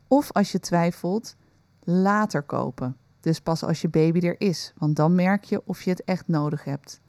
Of 0.07 0.31
als 0.31 0.51
je 0.51 0.59
twijfelt, 0.59 1.35
later 1.83 2.41
kopen. 2.41 2.97
Dus 3.19 3.39
pas 3.39 3.63
als 3.63 3.81
je 3.81 3.89
baby 3.89 4.27
er 4.27 4.41
is, 4.41 4.73
want 4.77 4.95
dan 4.95 5.15
merk 5.15 5.43
je 5.43 5.61
of 5.65 5.81
je 5.81 5.89
het 5.89 6.03
echt 6.03 6.27
nodig 6.27 6.63
hebt. 6.63 7.01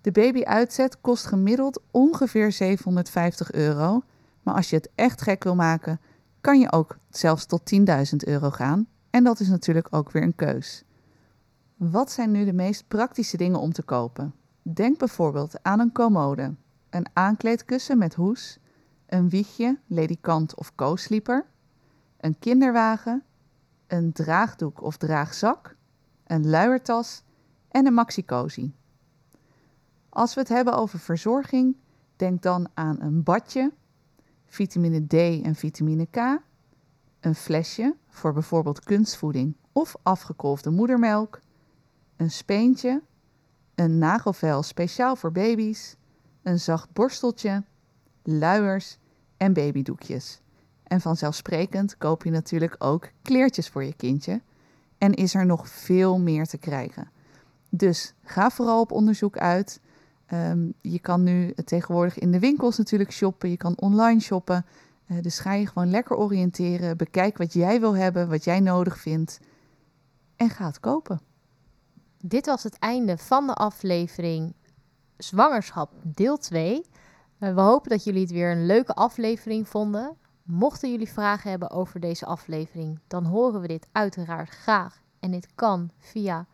De 0.00 0.12
baby-uitzet 0.12 1.00
kost 1.00 1.26
gemiddeld 1.26 1.82
ongeveer 1.90 2.52
750 2.52 3.52
euro. 3.52 4.02
Maar 4.42 4.54
als 4.54 4.70
je 4.70 4.76
het 4.76 4.90
echt 4.94 5.22
gek 5.22 5.44
wil 5.44 5.54
maken, 5.54 6.00
kan 6.40 6.60
je 6.60 6.72
ook 6.72 6.98
zelfs 7.10 7.46
tot 7.46 7.72
10.000 7.74 7.84
euro 8.16 8.50
gaan. 8.50 8.86
En 9.10 9.24
dat 9.24 9.40
is 9.40 9.48
natuurlijk 9.48 9.88
ook 9.90 10.10
weer 10.10 10.22
een 10.22 10.34
keus. 10.34 10.84
Wat 11.76 12.10
zijn 12.10 12.30
nu 12.30 12.44
de 12.44 12.52
meest 12.52 12.88
praktische 12.88 13.36
dingen 13.36 13.60
om 13.60 13.72
te 13.72 13.82
kopen? 13.82 14.34
Denk 14.62 14.98
bijvoorbeeld 14.98 15.62
aan 15.62 15.80
een 15.80 15.92
commode, 15.92 16.54
een 16.90 17.06
aankleedkussen 17.12 17.98
met 17.98 18.14
hoes, 18.14 18.58
een 19.06 19.28
wiegje, 19.28 19.78
ledikant 19.86 20.54
of 20.54 20.74
co-sleeper, 20.74 21.46
een 22.20 22.38
kinderwagen, 22.38 23.22
een 23.86 24.12
draagdoek 24.12 24.82
of 24.82 24.96
draagzak, 24.96 25.76
een 26.26 26.48
luiertas 26.48 27.22
en 27.68 27.86
een 27.86 27.94
maxi-cozy. 27.94 28.72
Als 30.08 30.34
we 30.34 30.40
het 30.40 30.48
hebben 30.48 30.74
over 30.74 30.98
verzorging, 30.98 31.76
denk 32.16 32.42
dan 32.42 32.68
aan 32.74 33.00
een 33.00 33.22
badje, 33.22 33.72
vitamine 34.46 35.06
D 35.06 35.12
en 35.44 35.54
vitamine 35.54 36.06
K, 36.06 36.16
een 37.20 37.34
flesje 37.34 37.96
voor 38.08 38.32
bijvoorbeeld 38.32 38.80
kunstvoeding 38.80 39.56
of 39.72 39.96
afgekolfde 40.02 40.70
moedermelk, 40.70 41.40
een 42.16 42.30
speentje, 42.30 43.02
een 43.74 43.98
nagelvel 43.98 44.62
speciaal 44.62 45.16
voor 45.16 45.32
baby's, 45.32 45.96
een 46.42 46.60
zacht 46.60 46.92
borsteltje, 46.92 47.64
luiers 48.22 48.98
en 49.36 49.52
babydoekjes. 49.52 50.40
En 50.88 51.00
vanzelfsprekend 51.00 51.98
koop 51.98 52.24
je 52.24 52.30
natuurlijk 52.30 52.74
ook 52.78 53.08
kleertjes 53.22 53.68
voor 53.68 53.84
je 53.84 53.94
kindje. 53.94 54.40
En 54.98 55.14
is 55.14 55.34
er 55.34 55.46
nog 55.46 55.68
veel 55.68 56.18
meer 56.18 56.46
te 56.46 56.58
krijgen. 56.58 57.10
Dus 57.68 58.14
ga 58.22 58.50
vooral 58.50 58.80
op 58.80 58.92
onderzoek 58.92 59.38
uit. 59.38 59.80
Um, 60.32 60.72
je 60.80 60.98
kan 60.98 61.22
nu 61.22 61.54
tegenwoordig 61.64 62.18
in 62.18 62.32
de 62.32 62.38
winkels 62.38 62.78
natuurlijk 62.78 63.12
shoppen. 63.12 63.50
Je 63.50 63.56
kan 63.56 63.78
online 63.78 64.20
shoppen. 64.20 64.66
Uh, 65.06 65.22
dus 65.22 65.38
ga 65.38 65.52
je 65.52 65.66
gewoon 65.66 65.90
lekker 65.90 66.16
oriënteren. 66.16 66.96
Bekijk 66.96 67.38
wat 67.38 67.52
jij 67.52 67.80
wil 67.80 67.96
hebben, 67.96 68.28
wat 68.28 68.44
jij 68.44 68.60
nodig 68.60 68.98
vindt. 68.98 69.40
En 70.36 70.50
ga 70.50 70.66
het 70.66 70.80
kopen. 70.80 71.20
Dit 72.20 72.46
was 72.46 72.62
het 72.62 72.78
einde 72.78 73.18
van 73.18 73.46
de 73.46 73.54
aflevering 73.54 74.54
Zwangerschap 75.16 75.92
deel 76.02 76.38
2. 76.38 76.74
Uh, 77.40 77.54
we 77.54 77.60
hopen 77.60 77.90
dat 77.90 78.04
jullie 78.04 78.22
het 78.22 78.30
weer 78.30 78.50
een 78.50 78.66
leuke 78.66 78.94
aflevering 78.94 79.68
vonden. 79.68 80.16
Mochten 80.50 80.90
jullie 80.90 81.12
vragen 81.12 81.50
hebben 81.50 81.70
over 81.70 82.00
deze 82.00 82.26
aflevering, 82.26 83.00
dan 83.06 83.24
horen 83.24 83.60
we 83.60 83.66
dit 83.66 83.88
uiteraard 83.92 84.48
graag. 84.48 85.02
En 85.20 85.30
dit 85.30 85.48
kan 85.54 85.90
via 85.98 86.46